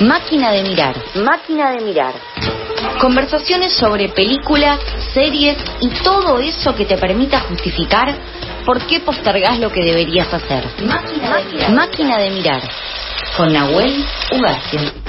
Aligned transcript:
Máquina 0.00 0.52
de 0.52 0.62
mirar. 0.62 0.94
Máquina 1.14 1.72
de 1.72 1.84
mirar. 1.84 2.14
Conversaciones 3.00 3.72
sobre 3.72 4.08
películas, 4.08 4.80
series 5.12 5.56
y 5.80 5.88
todo 6.02 6.38
eso 6.38 6.74
que 6.74 6.84
te 6.84 6.96
permita 6.96 7.40
justificar 7.40 8.14
por 8.64 8.86
qué 8.86 9.00
postergás 9.00 9.58
lo 9.58 9.70
que 9.70 9.82
deberías 9.82 10.32
hacer. 10.32 10.64
Máquina 10.84 11.36
de 11.36 11.44
mirar. 11.44 11.70
Máquina 11.72 12.18
de 12.18 12.30
mirar. 12.30 12.62
Con 13.36 13.52
Nahuel 13.52 14.04
Ugacio. 14.32 15.03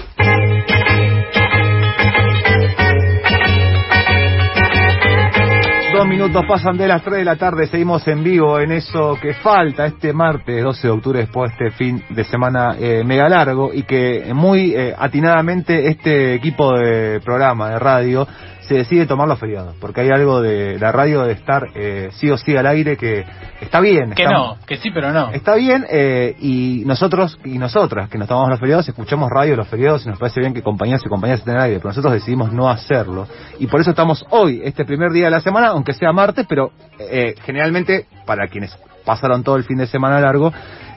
Dos 5.96 6.06
minutos 6.06 6.44
pasan 6.46 6.76
de 6.78 6.90
las 6.90 7.02
3 7.04 7.20
de 7.20 7.24
la 7.24 7.38
tarde, 7.38 7.68
seguimos 7.68 8.06
en 8.10 8.22
vivo 8.22 8.60
en 8.60 8.74
eso 8.74 9.18
que 9.22 9.34
falta 9.34 9.86
este 9.86 10.12
martes 10.12 10.62
12 10.62 10.88
de 10.88 10.94
octubre 10.94 11.20
después 11.20 11.58
de 11.58 11.68
este 11.68 11.78
fin 11.78 12.04
de 12.10 12.26
semana 12.26 12.76
eh, 12.78 13.02
mega 13.06 13.30
largo 13.30 13.74
y 13.74 13.84
que 13.84 14.30
muy 14.34 14.76
eh, 14.76 14.94
atinadamente 14.98 15.88
este 15.88 16.34
equipo 16.34 16.78
de 16.78 17.22
programa 17.22 17.70
de 17.70 17.80
radio 17.80 18.28
se 18.68 18.76
decide 18.76 19.06
tomar 19.06 19.28
los 19.28 19.40
feriados, 19.40 19.76
porque 19.80 20.02
hay 20.02 20.10
algo 20.10 20.42
de 20.42 20.78
la 20.80 20.92
radio 20.92 21.24
de 21.24 21.34
estar 21.34 21.68
eh, 21.76 22.10
sí 22.14 22.30
o 22.30 22.38
sí 22.38 22.56
al 22.56 22.66
aire 22.68 22.98
que 22.98 23.24
está 23.62 23.80
bien. 23.80 24.12
Que 24.12 24.24
está- 24.24 24.34
no, 24.36 24.58
que 24.66 24.78
sí, 24.78 24.90
pero 24.92 25.12
no. 25.12 25.30
Está 25.32 25.56
bien, 25.56 25.86
eh, 25.90 26.36
y 26.40 26.84
nosotros 26.86 27.40
y 27.46 27.58
nosotras 27.58 28.10
que 28.10 28.18
nos 28.18 28.28
tomamos 28.28 28.50
los 28.50 28.60
feriados, 28.60 28.88
escuchamos 28.88 29.30
radio 29.30 29.56
los 29.56 29.68
feriados 29.68 30.06
y 30.06 30.10
nos 30.10 30.20
parece 30.20 30.40
bien 30.40 30.54
que 30.54 30.62
compañías 30.62 31.02
y 31.06 31.10
compañías 31.10 31.40
estén 31.40 31.56
al 31.56 31.64
aire, 31.64 31.78
pero 31.78 31.90
nosotros 31.90 32.14
decidimos 32.14 32.52
no 32.52 32.70
hacerlo. 32.70 33.28
Y 33.60 33.68
por 33.68 33.80
eso 33.82 33.92
estamos 33.92 34.26
hoy, 34.30 34.62
este 34.64 34.86
primer 34.86 35.12
día 35.12 35.26
de 35.26 35.32
la 35.32 35.42
semana, 35.42 35.68
aunque 35.70 35.94
sea 35.94 36.12
martes, 36.12 36.46
pero 36.48 36.72
eh, 37.00 37.36
generalmente, 37.46 38.06
para 38.26 38.48
quienes 38.48 38.78
pasaron 39.06 39.44
todo 39.44 39.56
el 39.58 39.64
fin 39.64 39.78
de 39.78 39.88
semana 39.88 40.20
largo, 40.20 40.52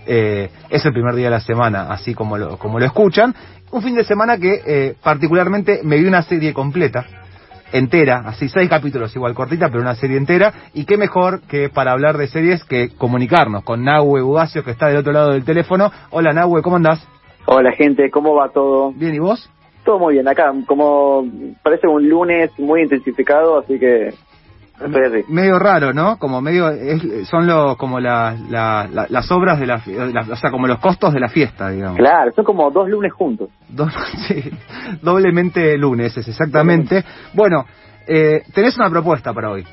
eh, 0.06 0.48
es 0.70 0.84
el 0.86 0.92
primer 0.92 1.14
día 1.14 1.26
de 1.26 1.32
la 1.32 1.40
semana, 1.40 1.88
así 1.90 2.14
como 2.14 2.38
lo, 2.38 2.58
como 2.58 2.78
lo 2.78 2.86
escuchan. 2.86 3.34
Un 3.70 3.82
fin 3.82 3.94
de 3.94 4.04
semana 4.04 4.38
que 4.38 4.62
eh, 4.66 4.94
particularmente 5.02 5.80
me 5.84 5.98
vi 5.98 6.06
una 6.06 6.22
serie 6.22 6.54
completa 6.54 7.04
entera, 7.72 8.22
así 8.26 8.48
seis 8.48 8.68
capítulos 8.68 9.14
igual 9.14 9.34
cortita, 9.34 9.68
pero 9.68 9.82
una 9.82 9.94
serie 9.94 10.16
entera, 10.16 10.52
y 10.74 10.84
qué 10.84 10.96
mejor 10.96 11.40
que 11.42 11.68
para 11.68 11.92
hablar 11.92 12.16
de 12.16 12.28
series 12.28 12.64
que 12.64 12.90
comunicarnos 12.96 13.64
con 13.64 13.84
Nahue 13.84 14.22
Bugacio 14.22 14.64
que 14.64 14.70
está 14.70 14.88
del 14.88 14.98
otro 14.98 15.12
lado 15.12 15.32
del 15.32 15.44
teléfono. 15.44 15.90
Hola 16.10 16.32
Nahue, 16.32 16.62
¿cómo 16.62 16.76
andás? 16.76 17.06
Hola 17.46 17.72
gente, 17.72 18.10
¿cómo 18.10 18.34
va 18.34 18.50
todo? 18.50 18.92
Bien, 18.92 19.14
¿y 19.14 19.18
vos? 19.18 19.50
Todo 19.84 19.98
muy 19.98 20.14
bien, 20.14 20.28
acá 20.28 20.52
como 20.66 21.24
parece 21.62 21.86
un 21.86 22.08
lunes 22.08 22.50
muy 22.58 22.82
intensificado, 22.82 23.58
así 23.58 23.78
que 23.78 24.12
así. 24.80 25.24
Medio 25.28 25.58
raro, 25.58 25.92
¿no? 25.92 26.18
Como 26.18 26.40
medio, 26.40 26.68
es- 26.70 27.26
son 27.28 27.46
lo, 27.46 27.76
como 27.76 28.00
la, 28.00 28.36
la- 28.48 28.88
la- 28.90 29.06
las 29.08 29.30
obras 29.30 29.58
de 29.60 29.66
la, 29.66 29.76
o 30.30 30.36
sea, 30.36 30.50
como 30.50 30.66
los 30.66 30.78
costos 30.78 31.12
de 31.14 31.20
la 31.20 31.28
fiesta, 31.28 31.70
digamos. 31.70 31.98
Claro, 31.98 32.32
son 32.34 32.44
como 32.44 32.70
dos 32.70 32.88
lunes 32.88 33.12
juntos. 33.12 33.48
Do- 33.68 33.88
sí, 34.28 34.50
doblemente 35.02 35.76
lunes, 35.78 36.16
es 36.16 36.28
exactamente. 36.28 37.04
Bueno, 37.34 37.64
eh, 38.06 38.42
tenés 38.54 38.76
una 38.76 38.90
propuesta 38.90 39.32
para 39.32 39.50
hoy. 39.50 39.64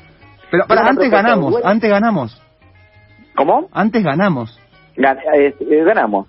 Pero 0.50 0.66
para, 0.66 0.86
antes 0.88 1.10
ganamos, 1.10 1.52
buena. 1.52 1.70
antes 1.70 1.90
ganamos, 1.90 2.42
¿Cómo? 3.34 3.68
antes 3.72 4.02
ganamos. 4.02 4.58
Gan- 4.96 5.18
eh, 5.36 5.54
eh, 5.60 5.84
ganamos. 5.84 6.26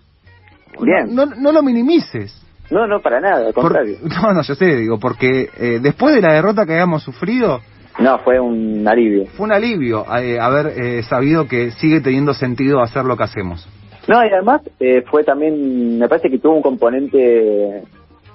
Bien. 0.82 1.16
No, 1.16 1.26
no, 1.26 1.36
no 1.36 1.52
lo 1.52 1.64
minimices. 1.64 2.44
No, 2.70 2.86
no, 2.86 3.00
para 3.00 3.22
nada, 3.22 3.48
al 3.48 3.54
Por- 3.54 3.64
contrario. 3.64 3.98
no, 4.04 4.34
no, 4.34 4.42
yo 4.42 4.56
sé, 4.56 4.66
digo, 4.76 5.00
porque 5.00 5.50
eh, 5.58 5.80
después 5.82 6.14
de 6.16 6.22
la 6.22 6.34
derrota 6.34 6.66
que 6.66 6.74
habíamos 6.74 7.02
sufrido, 7.04 7.62
No, 8.00 8.20
fue 8.20 8.40
un 8.40 8.88
alivio. 8.88 9.26
fue 9.36 9.46
un 9.46 9.52
alivio 9.52 10.06
eh, 10.18 10.40
haber 10.40 10.68
eh, 10.78 11.04
sabido 11.04 11.48
que 11.48 11.72
sigue 11.72 12.00
teniendo 12.02 12.34
sentido 12.34 12.82
hacer 12.82 13.06
lo 13.06 13.18
que 13.18 13.24
hacemos. 13.24 13.68
No, 14.08 14.24
y 14.24 14.30
además 14.32 14.62
eh, 14.80 15.04
fue 15.10 15.24
también, 15.24 15.98
me 16.00 16.08
parece 16.08 16.30
que 16.30 16.40
tuvo 16.40 16.56
un 16.56 16.62
componente 16.62 17.84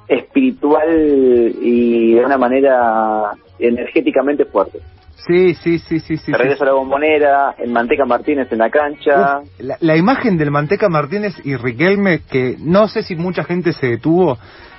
espiritual 0.09 1.55
y 1.63 2.15
de 2.15 2.25
una 2.25 2.37
manera 2.37 3.33
energéticamente 3.59 4.45
fuerte. 4.45 4.81
Sí, 5.27 5.55
sí, 5.55 5.79
sí, 5.79 6.01
sí, 6.01 6.17
sí. 6.17 6.33
Regreso 6.33 6.65
a 6.65 6.67
la 6.67 6.73
bombonera, 6.73 7.55
el 7.59 7.71
Manteca 7.71 8.05
Martínez 8.05 8.51
en 8.51 8.59
la 8.59 8.71
cancha. 8.71 9.39
Uf, 9.39 9.49
la, 9.61 9.77
la 9.81 9.97
imagen 9.97 10.37
del 10.37 10.51
Manteca 10.51 10.89
Martínez 10.89 11.35
y 11.45 11.55
Riquelme, 11.55 12.23
que 12.29 12.57
no 12.59 12.89
sé 12.89 13.03
si 13.03 13.15
mucha 13.15 13.45
gente 13.45 13.73
se 13.73 13.87
detuvo, 13.87 14.37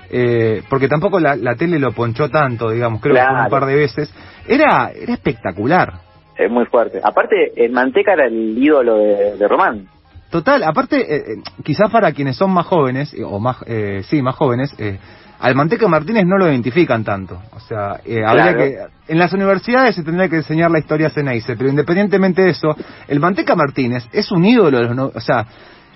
eh, 0.09 0.61
porque 0.69 0.89
tampoco 0.89 1.19
la, 1.19 1.37
la 1.37 1.55
tele 1.55 1.79
lo 1.79 1.93
ponchó 1.93 2.29
tanto, 2.29 2.69
digamos, 2.71 3.01
creo 3.01 3.15
que 3.15 3.21
fue 3.21 3.41
un 3.43 3.49
par 3.49 3.65
de 3.65 3.75
veces, 3.75 4.13
era, 4.47 4.91
era 4.91 5.13
espectacular. 5.13 5.93
Es 6.37 6.49
muy 6.49 6.65
fuerte. 6.65 6.99
Aparte, 7.03 7.51
el 7.55 7.71
Manteca 7.71 8.13
era 8.13 8.25
el 8.25 8.57
ídolo 8.57 8.97
de, 8.97 9.37
de 9.37 9.47
Román. 9.47 9.87
Total, 10.31 10.63
aparte, 10.63 10.99
eh, 10.99 11.17
eh, 11.17 11.23
quizás 11.63 11.91
para 11.91 12.11
quienes 12.11 12.35
son 12.35 12.51
más 12.51 12.65
jóvenes, 12.65 13.13
eh, 13.13 13.23
o 13.23 13.39
más, 13.39 13.57
eh, 13.67 14.01
sí, 14.09 14.21
más 14.23 14.35
jóvenes, 14.35 14.73
eh, 14.79 14.97
al 15.39 15.53
Manteca 15.53 15.87
Martínez 15.87 16.23
no 16.25 16.37
lo 16.37 16.49
identifican 16.49 17.03
tanto. 17.03 17.39
O 17.55 17.59
sea, 17.59 17.99
eh, 18.03 18.23
habría 18.25 18.53
Claro. 18.53 18.57
que, 18.57 18.77
en 19.09 19.19
las 19.19 19.31
universidades 19.33 19.95
se 19.95 20.03
tendría 20.03 20.29
que 20.29 20.37
enseñar 20.37 20.71
la 20.71 20.79
historia 20.79 21.11
Ceneice, 21.11 21.55
pero 21.55 21.69
independientemente 21.69 22.41
de 22.41 22.49
eso, 22.49 22.75
el 23.07 23.19
Manteca 23.19 23.55
Martínez 23.55 24.07
es 24.11 24.31
un 24.31 24.43
ídolo 24.43 24.77
de 24.79 24.83
los, 24.85 24.95
no- 24.95 25.11
o 25.13 25.19
sea, 25.19 25.45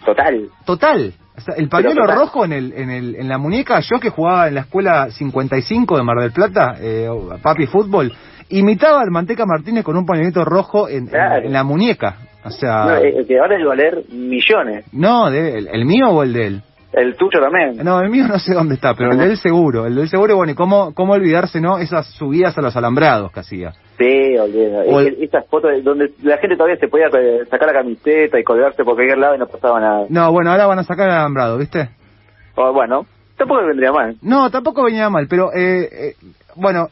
Total. 0.06 0.50
total. 0.66 1.13
O 1.36 1.41
sea, 1.41 1.56
el 1.56 1.68
pañuelo 1.69 2.06
rojo 2.07 2.46
en, 2.46 2.53
el, 2.53 2.74
en, 2.74 2.90
el, 2.90 3.16
en 3.16 3.28
la 3.28 3.38
muñeca, 3.38 3.80
yo 3.80 4.00
que 4.00 4.09
jugaba 4.09 4.47
en 4.47 4.56
la 4.56 4.62
escuela 4.62 5.09
55 5.12 5.97
de 5.97 6.03
Mar 6.03 6.19
del 6.19 6.31
Plata, 6.31 6.75
eh, 6.80 7.09
papi 7.41 7.66
fútbol, 7.68 8.13
imitaba 8.50 9.02
al 9.02 9.12
Manteca 9.12 9.46
Martínez 9.46 9.84
con 9.84 9.97
un 9.97 10.06
pañuelito 10.06 10.44
rojo 10.46 10.88
en, 10.90 11.03
en- 11.03 11.08
Claro. 11.08 11.46
en 11.46 11.53
la 11.53 11.63
muñeca. 11.63 12.18
O 12.46 12.50
sea, 12.50 12.85
No, 12.85 12.96
eh, 12.97 13.25
que 13.28 13.38
ahora 13.40 13.58
debe 13.58 13.68
valer 13.68 14.03
millones. 14.09 14.85
no, 14.94 15.30
de- 15.30 15.58
el, 15.58 15.68
el 15.68 15.85
mío 15.85 16.08
o 16.09 16.24
el 16.24 16.34
de 16.34 16.47
él. 16.47 16.62
El 16.94 17.16
tuyo 17.16 17.40
también. 17.41 17.84
No, 17.84 18.00
el 18.00 18.09
mío 18.09 18.25
no 18.28 18.40
sé 18.40 18.53
dónde 18.53 18.75
está, 18.75 18.94
pero 18.96 19.12
el 19.12 19.18
del 19.18 19.38
seguro. 19.38 19.86
El 19.86 19.96
del 19.96 20.07
seguro, 20.09 20.38
bueno, 20.38 20.53
y 20.53 20.56
cómo, 20.56 20.94
cómo 20.96 21.13
olvidarse, 21.13 21.59
¿no? 21.59 21.78
Esas 21.78 22.07
subidas 22.13 22.57
a 22.57 22.62
los 22.62 22.75
alambrados 22.78 23.31
que 23.34 23.41
hacía. 23.41 23.74
Sí, 24.00 24.38
olvídate. 24.38 24.90
El- 24.90 25.24
Esas 25.24 25.46
fotos 25.47 25.72
de- 25.72 25.81
donde 25.81 26.12
la 26.24 26.38
gente 26.38 26.56
todavía 26.56 26.78
se 26.80 26.88
podía 26.88 27.07
eh, 27.07 27.41
sacar 27.52 27.68
la 27.68 27.74
camiseta 27.81 28.40
y 28.40 28.44
colgarse 28.44 28.84
por 28.86 28.96
cualquier 28.96 29.18
lado 29.18 29.36
y 29.36 29.40
no 29.40 29.47
pasaba 29.47 29.80
nada. 29.81 30.06
No, 30.09 30.31
bueno, 30.31 30.50
ahora 30.52 30.66
van 30.66 30.80
a 30.80 30.84
sacar 30.84 31.09
el 31.09 31.16
alambrado, 31.16 31.57
¿viste? 31.57 31.90
O, 32.56 32.72
bueno, 32.74 33.06
tampoco 33.38 33.66
vendría 33.68 33.91
mal. 33.91 34.16
No, 34.22 34.50
tampoco 34.50 34.84
venía 34.84 35.09
mal, 35.09 35.28
pero, 35.30 35.53
eh, 35.53 35.90
eh, 35.91 36.13
bueno, 36.56 36.88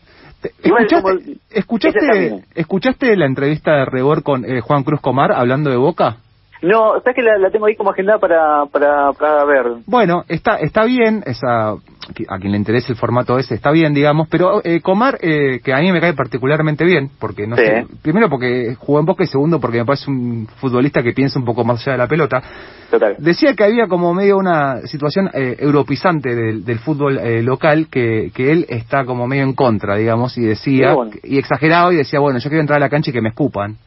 ¿escuchaste, 0.64 1.38
escuchaste. 1.52 2.44
¿escuchaste 2.56 3.16
la 3.16 3.26
entrevista 3.26 3.72
de 3.76 3.86
Rebor 3.86 4.24
con 4.24 4.46
eh, 4.46 4.62
Juan 4.62 4.84
Cruz 4.84 5.02
Comar 5.02 5.32
hablando 5.32 5.70
de 5.70 5.78
Boca? 5.78 6.18
No, 6.62 6.94
sabes 7.02 7.16
que 7.16 7.22
la, 7.22 7.38
la 7.38 7.52
tengo 7.52 7.66
ahí 7.66 7.76
como 7.76 7.92
agendada 7.92 8.18
para, 8.20 8.66
para, 8.72 9.12
para 9.14 9.44
ver. 9.46 9.66
Bueno, 9.86 10.24
está 10.28 10.56
está 10.58 10.86
bien, 10.86 11.22
esa, 11.26 11.72
a 11.74 12.40
quien 12.40 12.52
le 12.54 12.58
interese 12.58 12.92
el 12.94 12.98
formato 12.98 13.38
ese, 13.38 13.56
está 13.56 13.72
bien, 13.72 13.94
digamos, 13.94 14.28
pero 14.30 14.62
eh, 14.64 14.80
Comar, 14.82 15.18
eh, 15.22 15.60
que 15.64 15.74
a 15.74 15.78
mí 15.80 15.92
me 15.92 16.00
cae 16.00 16.14
particularmente 16.14 16.86
bien, 16.86 17.10
porque 17.20 17.46
no 17.46 17.56
Sí. 17.58 17.64
sé, 17.66 17.86
primero 18.02 18.30
porque 18.30 18.76
jugó 18.80 19.00
en 19.00 19.06
Boca 19.06 19.24
y 19.24 19.28
segundo 19.28 19.60
porque 19.60 19.80
me 19.80 19.86
parece 19.86 20.10
un 20.10 20.48
futbolista 20.60 21.04
que 21.04 21.14
piensa 21.14 21.38
un 21.40 21.46
poco 21.46 21.64
más 21.66 21.82
allá 21.82 21.92
de 21.94 21.98
la 22.00 22.08
pelota, 22.08 22.42
Total. 22.90 23.16
decía 23.20 23.54
que 23.54 23.64
había 23.64 23.88
como 23.88 24.14
medio 24.14 24.38
una 24.38 24.82
situación 24.88 25.30
eh, 25.34 25.58
europizante 25.60 26.34
del, 26.36 26.64
del 26.66 26.80
fútbol 26.80 27.18
eh, 27.20 27.44
local 27.44 27.88
que, 27.92 28.32
que 28.34 28.52
él 28.52 28.66
está 28.70 29.06
como 29.06 29.28
medio 29.28 29.44
en 29.44 29.54
contra, 29.54 29.96
digamos, 29.98 30.38
y 30.38 30.42
decía, 30.42 30.94
bueno. 30.94 31.12
y 31.24 31.38
exagerado, 31.38 31.92
y 31.92 31.98
decía, 31.98 32.20
bueno, 32.20 32.40
yo 32.40 32.50
quiero 32.50 32.62
entrar 32.62 32.78
a 32.78 32.80
la 32.80 32.90
cancha 32.90 33.10
y 33.12 33.14
que 33.14 33.22
me 33.22 33.30
escupan. 33.30 33.78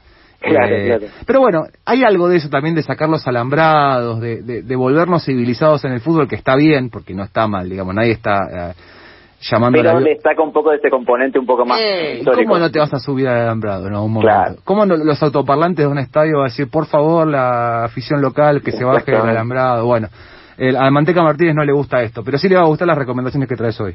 Claro, 0.41 0.75
Eh, 0.77 0.87
claro. 0.87 1.07
Pero 1.27 1.41
bueno, 1.41 1.63
hay 1.85 2.05
algo 2.05 2.29
de 2.29 2.37
eso 2.37 2.49
también 2.49 2.75
de 2.75 2.83
sacar 2.83 3.09
los 3.09 3.27
alambrados, 3.27 4.21
de, 4.21 4.43
de, 4.43 4.63
de 4.63 4.77
volvernos 4.77 5.25
civilizados 5.25 5.85
en 5.85 5.93
el 5.93 6.01
fútbol, 6.01 6.29
que 6.29 6.37
está 6.37 6.55
bien, 6.57 6.91
porque 6.91 7.15
no 7.15 7.25
está 7.25 7.47
mal, 7.49 7.69
digamos, 7.69 7.95
nadie 7.95 8.13
está 8.13 8.37
eh, 8.71 8.75
llamando 9.41 9.81
a 9.81 9.83
Pero 9.83 9.95
la... 9.95 10.01
le 10.01 10.17
saca 10.21 10.41
un 10.43 10.53
poco 10.53 10.71
de 10.71 10.77
ese 10.77 10.91
componente 10.91 11.39
un 11.41 11.47
poco 11.47 11.65
más 11.67 11.81
Eh, 11.81 12.19
histórico. 12.19 12.51
¿Cómo 12.53 12.59
no 12.61 12.71
te 12.71 12.79
vas 12.79 12.95
a 12.95 13.01
subir 13.01 13.27
al 13.27 13.37
alambrado? 13.43 13.91
No, 13.91 14.05
un 14.05 14.13
momento. 14.13 14.33
Claro. 14.33 14.55
¿Cómo 14.65 14.87
no- 14.87 14.97
los 14.97 15.21
autoparlantes 15.23 15.85
de 15.85 15.91
un 15.91 15.99
estadio 15.99 16.39
van 16.39 16.43
a 16.47 16.51
decir, 16.51 16.69
por 16.71 16.87
favor, 16.87 17.27
la 17.27 17.85
afición 17.85 18.21
local 18.21 18.63
que 18.63 18.71
se 18.73 18.85
baje 18.85 19.11
del 19.11 19.21
alambrado? 19.21 19.87
Bueno, 19.87 20.09
el, 20.57 20.77
a 20.77 20.89
Manteca 20.91 21.23
Martínez 21.23 21.55
no 21.57 21.65
le 21.65 21.73
gusta 21.73 22.01
esto, 22.03 22.23
pero 22.25 22.39
sí 22.39 22.49
le 22.49 22.55
va 22.57 22.63
a 22.63 22.67
gustar 22.67 22.87
las 22.87 22.99
recomendaciones 22.99 23.49
que 23.49 23.57
traes 23.57 23.81
hoy. 23.81 23.95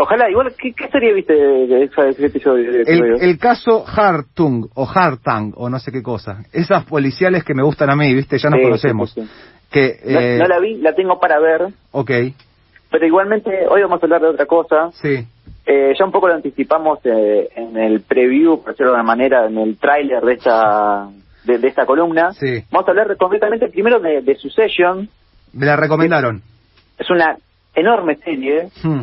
Ojalá, 0.00 0.30
igual, 0.30 0.54
¿qué, 0.56 0.72
qué 0.72 0.88
serie 0.88 1.12
viste 1.12 1.34
de, 1.34 1.82
ese 1.84 2.26
episodio? 2.26 2.70
de- 2.72 2.82
El, 2.86 3.00
de- 3.00 3.30
el 3.30 3.38
caso 3.38 3.84
Hartung 3.86 4.68
o 4.74 4.88
Hartang 4.88 5.52
o 5.56 5.68
no 5.68 5.78
sé 5.80 5.90
qué 5.90 6.02
cosa. 6.02 6.44
Esas 6.52 6.84
policiales 6.84 7.42
que 7.44 7.52
me 7.54 7.62
gustan 7.64 7.90
a 7.90 7.96
mí, 7.96 8.14
¿viste? 8.14 8.38
Ya 8.38 8.48
nos 8.48 8.58
Sí, 8.60 8.64
conocemos. 8.64 9.10
sí, 9.12 9.22
sí. 9.22 9.28
Que, 9.70 9.98
No, 10.06 10.20
eh, 10.20 10.38
no 10.38 10.46
la 10.46 10.58
vi, 10.60 10.76
la 10.76 10.94
tengo 10.94 11.18
para 11.18 11.38
ver, 11.40 11.68
Ok, 11.90 12.10
pero 12.90 13.06
igualmente 13.06 13.50
hoy 13.68 13.82
vamos 13.82 14.00
a 14.02 14.06
hablar 14.06 14.22
de 14.22 14.28
otra 14.28 14.46
cosa. 14.46 14.90
sí. 14.92 15.26
Eh, 15.70 15.92
ya 15.98 16.04
un 16.06 16.12
poco 16.12 16.28
lo 16.28 16.34
anticipamos 16.34 16.98
eh, 17.04 17.50
en 17.54 17.76
el 17.76 18.00
preview, 18.00 18.62
por 18.62 18.70
decirlo 18.72 18.92
de 18.92 18.96
alguna 18.98 19.14
manera, 19.14 19.46
en 19.46 19.58
el 19.58 19.76
tráiler 19.76 20.22
de 20.24 20.32
esta 20.32 21.08
de, 21.44 21.58
de 21.58 21.68
esta 21.68 21.84
columna. 21.84 22.32
Sí. 22.32 22.62
Vamos 22.70 22.88
a 22.88 22.92
hablar 22.92 23.14
concretamente 23.18 23.68
primero 23.68 24.00
de, 24.00 24.22
de 24.22 24.34
Succession. 24.36 25.10
Me 25.52 25.66
la 25.66 25.76
recomendaron. 25.76 26.40
Es 26.98 27.10
una 27.10 27.36
enorme 27.74 28.16
serie. 28.24 28.68
Hmm. 28.82 29.02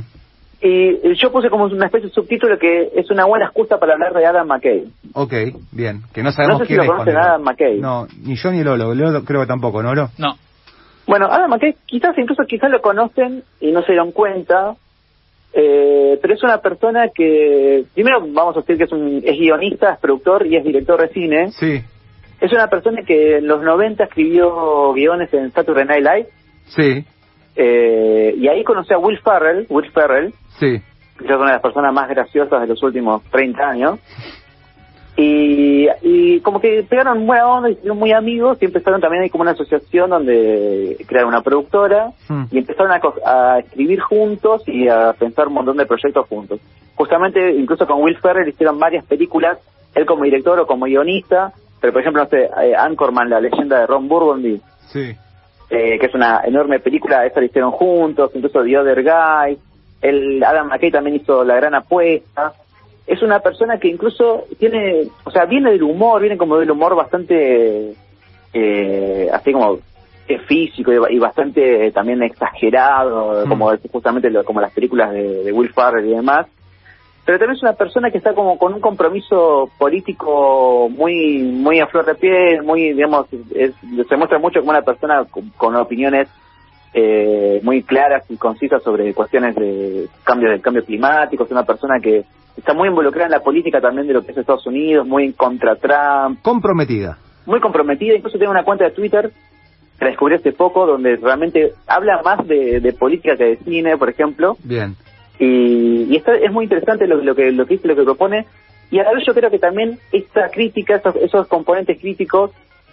Y 0.68 1.14
yo 1.22 1.32
puse 1.32 1.48
como 1.52 1.66
una 1.66 1.86
especie 1.86 2.08
de 2.08 2.14
subtítulo 2.16 2.58
que 2.58 2.90
es 2.96 3.12
una 3.12 3.26
buena 3.26 3.46
excusa 3.46 3.78
para 3.78 3.94
hablar 3.94 4.14
de 4.14 4.26
Adam 4.26 4.48
McKay. 4.48 4.86
Ok, 5.14 5.32
bien. 5.72 6.02
Que 6.12 6.24
no 6.24 6.32
sabemos 6.32 6.58
No 6.58 6.66
sé 6.66 6.70
si 6.70 6.74
quién 6.74 6.88
lo 6.88 6.92
conocen 6.92 7.18
a 7.18 7.22
Adam 7.22 7.44
McKay. 7.44 7.80
No, 7.80 8.08
ni 8.24 8.36
yo 8.36 8.52
ni 8.52 8.64
Lolo. 8.64 8.96
Lolo 8.96 9.24
creo 9.24 9.42
que 9.42 9.48
tampoco, 9.48 9.84
¿no, 9.84 9.94
Lolo? 9.94 10.10
No. 10.18 10.40
Bueno, 11.06 11.28
Adam 11.28 11.52
McKay 11.52 11.76
quizás 11.86 12.18
incluso 12.18 12.42
quizás 12.48 12.72
lo 12.72 12.82
conocen 12.82 13.44
y 13.60 13.72
no 13.72 13.84
se 13.84 13.92
dieron 13.92 14.12
cuenta, 14.12 14.74
eh, 15.54 16.18
pero 16.20 16.34
es 16.34 16.42
una 16.42 16.58
persona 16.58 17.10
que, 17.14 17.86
primero 17.94 18.22
vamos 18.22 18.58
a 18.58 18.62
decir 18.62 18.80
que 18.80 18.86
es, 18.86 18.92
un, 18.92 19.22
es 19.24 19.38
guionista, 19.38 19.94
es 19.94 20.00
productor 20.00 20.48
y 20.48 20.56
es 20.56 20.64
director 20.64 21.00
de 21.00 21.10
cine. 21.10 21.52
Sí, 21.52 21.80
Es 22.42 22.52
una 22.52 22.68
persona 22.70 23.04
que 23.06 23.38
en 23.38 23.48
los 23.48 23.62
90 23.62 24.04
escribió 24.04 24.94
guiones 24.94 25.32
en 25.32 25.52
Saturday 25.52 25.86
Night 25.86 26.04
Live 26.04 26.30
sí, 26.68 27.06
eh, 27.56 28.36
y 28.38 28.48
ahí 28.48 28.64
conoció 28.64 28.98
a 28.98 29.00
Will 29.00 29.20
Ferrell, 29.20 29.66
Will 29.70 29.90
Ferrell, 29.92 30.34
sí. 30.60 30.82
que 31.18 31.26
es 31.26 31.32
una 31.36 31.46
de 31.48 31.52
las 31.54 31.62
personas 31.62 31.94
más 31.94 32.10
graciosas 32.10 32.62
de 32.62 32.68
los 32.68 32.82
últimos 32.84 33.24
30 33.32 33.64
años. 33.70 34.00
Y, 35.18 35.88
y 36.02 36.42
como 36.42 36.60
que 36.60 36.84
pegaron 36.84 37.26
buena 37.26 37.48
onda 37.48 37.70
y 37.70 37.76
fueron 37.76 37.98
muy 38.00 38.12
amigos 38.12 38.58
y 38.60 38.66
empezaron 38.66 39.00
también 39.00 39.24
ahí 39.24 39.30
como 39.30 39.44
una 39.44 39.52
asociación 39.52 40.10
donde 40.10 40.98
crearon 41.08 41.30
una 41.30 41.42
productora 41.42 42.10
Hmm. 42.28 42.44
y 42.52 42.58
empezaron 42.58 42.92
a, 42.92 43.00
co- 43.00 43.16
a 43.26 43.60
escribir 43.60 44.02
juntos 44.02 44.64
y 44.68 44.90
a 44.90 45.14
pensar 45.14 45.48
un 45.48 45.54
montón 45.54 45.78
de 45.78 45.86
proyectos 45.86 46.28
juntos. 46.28 46.60
Justamente, 46.96 47.52
incluso 47.56 47.88
con 47.88 48.02
Will 48.04 48.18
Ferrell 48.18 48.50
hicieron 48.50 48.78
varias 48.78 49.06
películas, 49.06 49.58
él 49.94 50.06
como 50.06 50.26
director 50.26 50.60
o 50.60 50.68
como 50.68 50.84
guionista, 50.86 51.54
pero 51.80 51.94
por 51.94 52.02
ejemplo, 52.02 52.24
no 52.24 52.30
sé, 52.30 52.50
eh, 52.64 52.76
Anchorman, 52.78 53.30
la 53.30 53.40
leyenda 53.40 53.80
de 53.80 53.88
Ron 53.88 54.10
Burgundy, 54.10 54.60
Sí, 54.88 55.16
eh, 55.70 55.98
que 56.00 56.06
es 56.06 56.14
una 56.14 56.42
enorme 56.46 56.80
película, 56.80 57.26
esa 57.26 57.40
la 57.40 57.46
hicieron 57.48 57.72
juntos, 57.72 58.32
incluso 58.36 58.64
The 58.64 58.78
Other 58.78 59.04
Guy, 59.04 59.58
el 60.02 60.44
Adam 60.44 60.68
McKay 60.68 60.92
también 60.92 61.16
hizo 61.18 61.44
La 61.44 61.56
Gran 61.56 61.74
Apuesta. 61.76 62.54
Es 63.08 63.22
una 63.22 63.40
persona 63.40 63.78
que 63.80 63.88
incluso 63.88 64.46
tiene, 64.60 65.04
o 65.24 65.32
sea, 65.32 65.46
viene 65.46 65.72
del 65.72 65.84
humor, 65.84 66.22
viene 66.22 66.38
como 66.38 66.58
del 66.58 66.72
humor 66.72 66.96
bastante, 66.96 67.94
eh, 68.54 69.30
así 69.32 69.52
como 69.52 69.80
físico 70.48 70.92
y, 70.92 71.16
y 71.16 71.20
bastante 71.20 71.92
también 71.92 72.24
exagerado, 72.24 73.46
Mm. 73.46 73.50
como 73.50 73.72
justamente 73.92 74.30
lo- 74.32 74.44
como 74.44 74.60
las 74.60 74.72
películas 74.74 75.12
de, 75.14 75.44
de 75.44 75.52
Will 75.52 75.72
Ferrell 75.72 76.08
y 76.08 76.16
demás. 76.16 76.48
Pero 77.26 77.40
también 77.40 77.56
es 77.58 77.64
una 77.64 77.74
persona 77.74 78.12
que 78.12 78.20
está 78.20 78.34
como 78.36 78.58
con 78.60 78.74
un 78.74 78.80
compromiso 78.82 79.70
político 79.80 80.90
muy 80.90 81.40
muy 81.40 81.80
a 81.80 81.88
flor 81.88 82.06
de 82.06 82.16
piel, 82.16 82.64
muy, 82.64 82.94
digamos, 82.94 83.26
es- 83.56 83.74
se 84.08 84.16
muestra 84.18 84.38
mucho 84.40 84.60
como 84.60 84.72
una 84.72 84.82
persona 84.84 85.26
con, 85.26 85.50
con 85.58 85.76
opiniones 85.76 86.28
eh, 86.94 87.60
muy 87.64 87.84
claras 87.84 88.24
y 88.30 88.38
concisas 88.38 88.82
sobre 88.84 89.14
cuestiones 89.14 89.56
de 89.56 90.08
cambio 90.24 90.50
del 90.50 90.62
cambio 90.62 90.86
climático. 90.86 91.44
Es 91.44 91.52
una 91.52 91.66
persona 91.66 92.00
que 92.00 92.24
está 92.56 92.74
muy 92.74 92.88
involucrada 92.88 93.26
en 93.26 93.32
la 93.32 93.42
política 93.44 93.82
también 93.82 94.08
de 94.08 94.14
lo 94.14 94.24
que 94.24 94.32
es 94.32 94.38
Estados 94.38 94.66
Unidos, 94.68 95.06
muy 95.06 95.26
en 95.26 95.34
contra 95.34 95.76
Trump, 95.76 96.42
comprometida. 96.42 97.18
muy 97.46 97.60
comprometida. 97.60 98.16
Incluso 98.16 98.38
tiene 98.38 98.52
una 98.52 98.64
cuenta 98.64 98.86
de 98.86 98.92
Twitter 98.92 99.32
que 100.00 100.06
la 100.06 100.12
descubrí 100.12 100.36
hace 100.36 100.52
poco, 100.54 100.86
donde 100.86 101.16
realmente 101.18 101.74
habla 101.88 102.22
más 102.24 102.46
de, 102.48 102.80
de 102.80 102.94
política 102.94 103.36
que 103.36 103.44
de 103.46 103.58
cine, 103.58 103.98
por 103.98 104.10
ejemplo. 104.10 104.56
Bien. 104.64 104.96
Y, 105.40 106.04
y 106.10 106.16
está, 106.16 106.34
es 106.36 106.52
muy 106.52 106.64
interesante 106.66 107.08
lo, 107.08 107.18
lo 107.18 107.36
que 107.36 107.52
lo 107.52 107.66
que 107.66 107.76
dice, 107.76 107.88
lo 107.88 107.96
que 107.96 108.04
propone. 108.04 108.46
Y 108.92 109.00
a 109.00 109.04
la 109.04 109.14
vez 109.14 109.24
yo 109.26 109.34
creo 109.34 109.50
que 109.50 109.60
también 109.60 109.98
esta 110.12 110.50
crítica, 110.50 110.96
esos, 110.98 111.16
esos 111.18 111.48
componentes 111.48 112.00
críticos, 112.00 112.52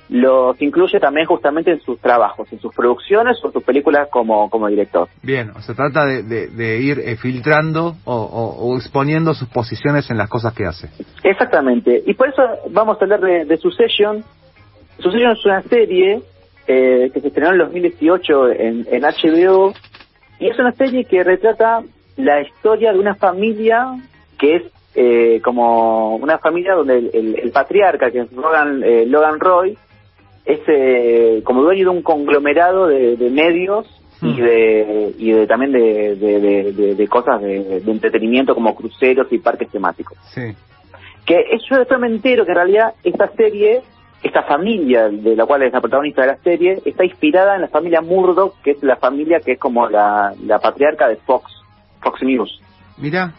los 0.08 0.60
incluye 0.60 0.98
también 1.00 1.26
justamente 1.26 1.70
en 1.70 1.80
sus 1.80 1.98
trabajos, 2.00 2.52
en 2.52 2.60
sus 2.60 2.74
producciones 2.74 3.38
o 3.44 3.50
sus 3.52 3.62
películas 3.62 4.08
como, 4.10 4.50
como 4.50 4.66
director. 4.68 5.08
Bien, 5.22 5.50
o 5.56 5.60
se 5.62 5.74
trata 5.74 6.04
de, 6.04 6.22
de- 6.22 6.48
de 6.48 6.80
ir 6.80 6.98
eh, 6.98 7.16
filtrando 7.16 7.94
o, 8.04 8.14
o- 8.14 8.66
o 8.72 8.76
exponiendo 8.76 9.32
sus 9.32 9.48
posiciones 9.48 10.10
en 10.10 10.18
las 10.18 10.28
cosas 10.28 10.52
que 10.54 10.66
hace. 10.66 10.88
Exactamente. 11.22 12.02
Y 12.06 12.14
por 12.14 12.28
eso 12.28 12.42
vamos 12.70 12.98
a 13.00 13.04
hablar 13.04 13.20
de, 13.20 13.44
de 13.44 13.56
Succession. 13.58 14.24
Succession 14.98 15.32
es 15.32 15.44
una 15.46 15.62
serie 15.62 16.20
eh, 16.66 17.10
que 17.14 17.20
se 17.20 17.28
estrenó 17.28 17.52
en 17.52 17.58
2018 17.58 18.48
en, 18.50 18.86
en 18.90 19.02
HBO 19.02 19.72
y 20.40 20.48
es 20.48 20.58
una 20.58 20.72
serie 20.72 21.04
que 21.04 21.22
retrata 21.24 21.82
la 22.16 22.40
historia 22.42 22.92
de 22.92 22.98
una 22.98 23.14
familia 23.14 23.86
que 24.38 24.56
es 24.56 24.62
eh, 24.94 25.40
como 25.42 26.16
una 26.16 26.38
familia 26.38 26.74
donde 26.74 26.98
el, 26.98 27.10
el- 27.14 27.38
el 27.40 27.50
patriarca, 27.50 28.10
que 28.10 28.20
es 28.20 28.32
Logan, 28.32 28.82
eh, 28.84 29.06
Logan 29.06 29.40
Roy, 29.40 29.76
es 30.44 30.60
eh, 30.66 31.40
como 31.44 31.62
dueño 31.62 31.84
de 31.84 31.96
un 31.96 32.02
conglomerado 32.02 32.88
de, 32.88 33.16
de 33.16 33.30
medios 33.30 33.86
y 34.20 34.26
Hmm. 34.26 34.36
de 34.36 35.14
y 35.18 35.32
de 35.32 35.46
también 35.48 35.72
de, 35.72 36.14
de, 36.94 37.08
cosas 37.08 37.40
de, 37.42 37.80
de 37.80 37.90
entretenimiento 37.90 38.54
como 38.54 38.72
cruceros 38.76 39.26
y 39.32 39.38
parques 39.38 39.68
temáticos 39.68 40.16
Sí. 40.32 40.42
que 41.26 41.40
es 41.50 41.60
yo 41.68 41.78
después 41.78 41.98
me 41.98 42.06
entero 42.06 42.44
que 42.44 42.52
en 42.52 42.56
realidad 42.56 42.94
esta 43.02 43.28
serie, 43.32 43.80
esta 44.22 44.44
familia 44.44 45.08
de 45.08 45.34
la 45.34 45.44
cual 45.44 45.62
es 45.64 45.72
la 45.72 45.80
protagonista 45.80 46.20
de 46.22 46.28
la 46.28 46.36
serie, 46.36 46.78
está 46.84 47.04
inspirada 47.04 47.56
en 47.56 47.62
la 47.62 47.68
familia 47.68 48.00
Murdoch, 48.00 48.54
que 48.62 48.72
es 48.72 48.82
la 48.84 48.94
familia 48.94 49.40
que 49.40 49.52
es 49.52 49.58
como 49.58 49.88
la, 49.88 50.32
la 50.46 50.60
patriarca 50.60 51.08
de 51.08 51.16
Fox, 51.16 51.50
Fox 52.02 52.22
News. 52.22 52.60
Mira, 52.98 53.32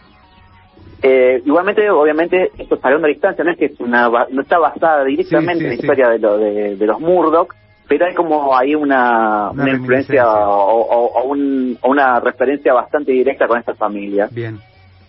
Eh, 1.02 1.42
igualmente, 1.44 1.90
obviamente, 1.90 2.50
esto 2.56 2.76
está 2.76 2.88
a 2.88 2.96
una 2.96 3.08
distancia, 3.08 3.44
no 3.44 3.50
es 3.50 3.58
que 3.58 3.66
es 3.66 3.78
una, 3.80 4.08
no 4.30 4.40
está 4.40 4.58
basada 4.58 5.04
directamente 5.04 5.54
Sí, 5.54 5.58
sí, 5.60 5.64
en 5.64 5.70
la 5.70 5.74
sí. 5.76 5.80
historia 5.82 6.08
de, 6.08 6.18
lo, 6.18 6.38
de, 6.38 6.76
de 6.76 6.86
los 6.86 6.98
Murdoch, 6.98 7.54
pero 7.86 8.06
hay 8.06 8.14
como 8.14 8.56
ahí 8.56 8.74
una, 8.74 9.50
Una 9.50 9.62
una 9.64 9.72
influencia 9.72 10.26
o, 10.26 10.80
o- 10.80 11.20
o 11.20 11.24
un- 11.24 11.76
o 11.82 11.90
una 11.90 12.20
referencia 12.20 12.72
bastante 12.72 13.12
directa 13.12 13.46
con 13.46 13.58
esta 13.58 13.74
familia 13.74 14.28
bien. 14.32 14.58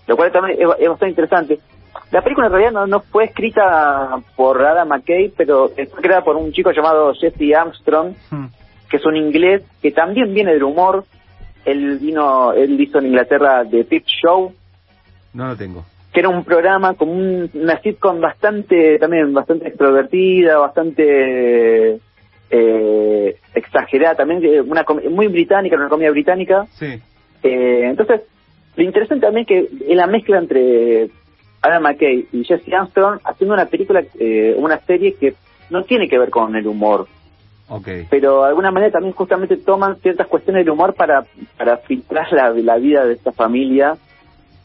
lo 0.07 0.17
cual 0.17 0.31
también 0.33 0.57
es, 0.59 0.67
es 0.79 0.89
bastante 0.89 1.09
interesante. 1.11 1.59
La 2.11 2.21
película 2.21 2.47
en 2.47 2.51
realidad 2.53 2.73
no, 2.73 2.87
no 2.87 2.99
fue 2.99 3.25
escrita 3.25 4.17
por 4.35 4.61
Adam 4.65 4.89
McKay, 4.89 5.29
pero 5.37 5.69
fue 5.69 5.87
creada 6.01 6.23
por 6.25 6.35
un 6.35 6.51
chico 6.51 6.71
llamado 6.71 7.13
Jesse 7.13 7.53
Armstrong, 7.55 8.13
Hmm. 8.31 8.47
que 8.89 8.97
es 8.97 9.05
un 9.05 9.15
inglés 9.15 9.63
que 9.81 9.91
también 9.91 10.33
viene 10.33 10.51
del 10.51 10.63
humor. 10.63 11.05
Él 11.65 11.97
vino, 11.99 12.53
él 12.53 12.79
hizo 12.79 12.99
en 12.99 13.07
Inglaterra 13.07 13.63
The 13.69 13.83
Peep 13.85 14.03
Show, 14.05 14.53
No 15.33 15.47
lo 15.47 15.55
tengo. 15.55 15.83
que 16.13 16.19
era 16.21 16.29
un 16.29 16.43
programa 16.45 16.93
como 16.93 17.11
un- 17.13 17.49
una 17.55 17.81
sitcom 17.81 18.21
bastante, 18.21 18.97
también 18.99 19.33
bastante 19.33 19.67
extrovertida, 19.67 20.57
bastante 20.59 21.99
eh, 22.51 23.35
exagerada, 23.55 24.15
también 24.15 24.41
una 24.69 24.85
muy 25.09 25.27
británica, 25.27 25.75
una 25.75 25.89
comedia 25.89 26.11
británica. 26.11 26.65
Sí. 26.73 26.85
Eh, 27.43 27.81
entonces, 27.85 28.21
lo 28.75 28.83
interesante 28.83 29.25
también 29.25 29.45
que 29.45 29.59
es 29.87 29.95
la 29.95 30.07
mezcla 30.07 30.37
entre 30.37 31.09
Adam 31.61 31.81
McKay 31.83 32.27
y 32.31 32.43
Jesse 32.43 32.71
Armstrong 32.73 33.19
haciendo 33.23 33.55
una 33.55 33.65
película, 33.65 34.03
eh, 34.19 34.53
una 34.57 34.79
serie 34.85 35.15
que 35.15 35.33
no 35.71 35.83
tiene 35.83 36.07
que 36.07 36.19
ver 36.19 36.29
con 36.29 36.55
el 36.55 36.67
humor, 36.67 37.07
Ok. 37.67 37.87
pero 38.11 38.43
de 38.43 38.49
alguna 38.49 38.69
manera 38.71 38.91
también 38.91 39.13
justamente 39.13 39.57
toman 39.57 39.95
ciertas 39.97 40.27
cuestiones 40.27 40.63
del 40.65 40.71
humor 40.73 40.93
para, 40.93 41.25
para 41.57 41.77
filtrar 41.77 42.31
la, 42.31 42.51
la 42.51 42.77
vida 42.77 43.05
de 43.05 43.13
esta 43.13 43.31
familia, 43.31 43.95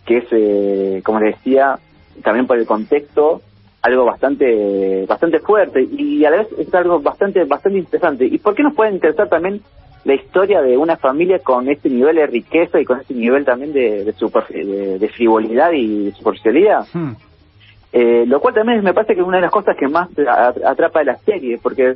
que 0.05 0.19
es, 0.19 0.25
eh, 0.33 1.01
como 1.05 1.21
les 1.21 1.37
decía, 1.37 1.79
también 2.23 2.47
por 2.47 2.59
el 2.59 2.67
contexto, 2.67 3.41
algo 3.83 4.05
bastante 4.05 5.07
bastante 5.07 5.39
fuerte 5.41 5.83
y 5.83 6.23
a 6.27 6.31
la 6.31 6.37
vez 6.39 6.49
es 6.59 6.75
algo 6.75 7.01
bastante 7.01 7.45
bastante 7.45 7.79
interesante. 7.79 8.27
¿Y 8.27 8.37
por 8.39 8.55
qué 8.55 8.63
nos 8.63 8.75
puede 8.75 8.93
interesar 8.93 9.29
también 9.31 9.63
la 10.05 10.15
historia 10.15 10.61
de 10.61 10.77
una 10.77 10.97
familia 10.99 11.39
con 11.39 11.69
este 11.71 11.89
nivel 11.89 12.17
de 12.17 12.27
riqueza 12.27 12.79
y 12.81 12.85
con 12.85 13.01
este 13.01 13.15
nivel 13.15 13.45
también 13.47 13.73
de, 13.73 14.05
de, 14.05 14.13
super- 14.13 14.47
de- 14.49 14.99
de 14.99 15.09
frivolidad 15.09 15.73
y 15.73 16.05
de 16.05 16.13
superficialidad? 16.13 16.87
Hmm. 16.93 17.13
Eh, 17.93 18.25
lo 18.27 18.41
cual 18.41 18.55
también 18.55 18.85
me 18.85 18.93
parece 18.95 19.15
que 19.15 19.21
es 19.23 19.27
una 19.27 19.39
de 19.39 19.43
las 19.45 19.51
cosas 19.51 19.75
que 19.79 19.89
más 19.89 20.09
atrapa 20.65 20.99
de 21.01 21.07
la 21.07 21.17
serie, 21.17 21.59
porque 21.63 21.95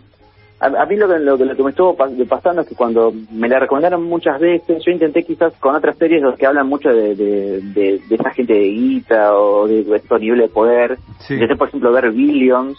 a, 0.64 0.82
a 0.82 0.86
mí 0.86 0.96
lo 0.96 1.08
que, 1.08 1.18
lo, 1.18 1.36
que- 1.38 1.44
lo 1.44 1.56
que 1.56 1.62
me 1.62 1.70
estuvo 1.70 1.94
pa- 1.96 2.08
pasando 2.28 2.62
es 2.62 2.68
que 2.68 2.74
cuando 2.74 3.12
me 3.32 3.48
la 3.48 3.58
recomendaron 3.58 4.02
muchas 4.04 4.38
veces, 4.40 4.82
yo 4.84 4.92
intenté 4.92 5.22
quizás 5.22 5.52
con 5.60 5.74
otras 5.74 5.96
series 5.96 6.22
los 6.22 6.36
que 6.36 6.46
hablan 6.46 6.68
mucho 6.68 6.88
de, 6.90 7.14
de, 7.14 7.60
de, 7.60 8.00
de 8.08 8.14
esa 8.14 8.30
gente 8.30 8.54
de 8.54 8.68
guita 8.68 9.34
o 9.36 9.66
de, 9.68 9.84
de 9.84 9.96
estos 9.96 10.20
niveles 10.20 10.48
de 10.48 10.54
poder. 10.54 10.98
Sí. 11.20 11.34
Intenté, 11.34 11.56
por 11.56 11.68
ejemplo, 11.68 11.92
ver 11.92 12.10
Billions. 12.10 12.78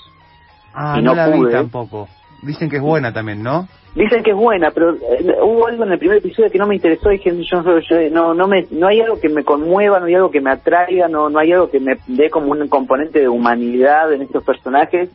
Ah, 0.73 0.95
y 0.99 1.01
no, 1.01 1.11
no 1.11 1.15
la 1.15 1.27
vi 1.29 1.37
pude. 1.37 1.51
tampoco. 1.51 2.07
Dicen 2.41 2.69
que 2.69 2.75
es 2.77 2.81
buena 2.81 3.11
también, 3.13 3.41
¿no? 3.41 3.67
Dicen 3.95 4.23
que 4.23 4.31
es 4.31 4.35
buena, 4.35 4.71
pero 4.71 4.91
eh, 4.93 5.35
hubo 5.41 5.67
algo 5.67 5.85
en 5.85 5.93
el 5.93 5.97
primer 5.99 6.17
episodio 6.17 6.51
que 6.51 6.57
no 6.59 6.67
me 6.67 6.75
interesó. 6.75 7.09
Dije, 7.09 7.31
yo, 7.43 7.63
yo- 7.63 7.79
yo- 7.79 8.09
no, 8.11 8.33
no, 8.33 8.45
me, 8.45 8.67
no 8.71 8.87
hay 8.87 8.99
algo 8.99 9.19
que 9.21 9.29
me 9.29 9.43
conmueva, 9.45 9.99
no 10.01 10.05
hay 10.07 10.15
algo 10.15 10.29
que 10.31 10.41
me 10.41 10.51
atraiga, 10.51 11.07
no, 11.07 11.29
no 11.29 11.39
hay 11.39 11.53
algo 11.53 11.69
que 11.69 11.79
me 11.79 11.97
dé 12.07 12.29
como 12.29 12.51
un 12.51 12.67
componente 12.67 13.19
de 13.21 13.29
humanidad 13.29 14.11
en 14.11 14.21
estos 14.23 14.43
personajes 14.43 15.09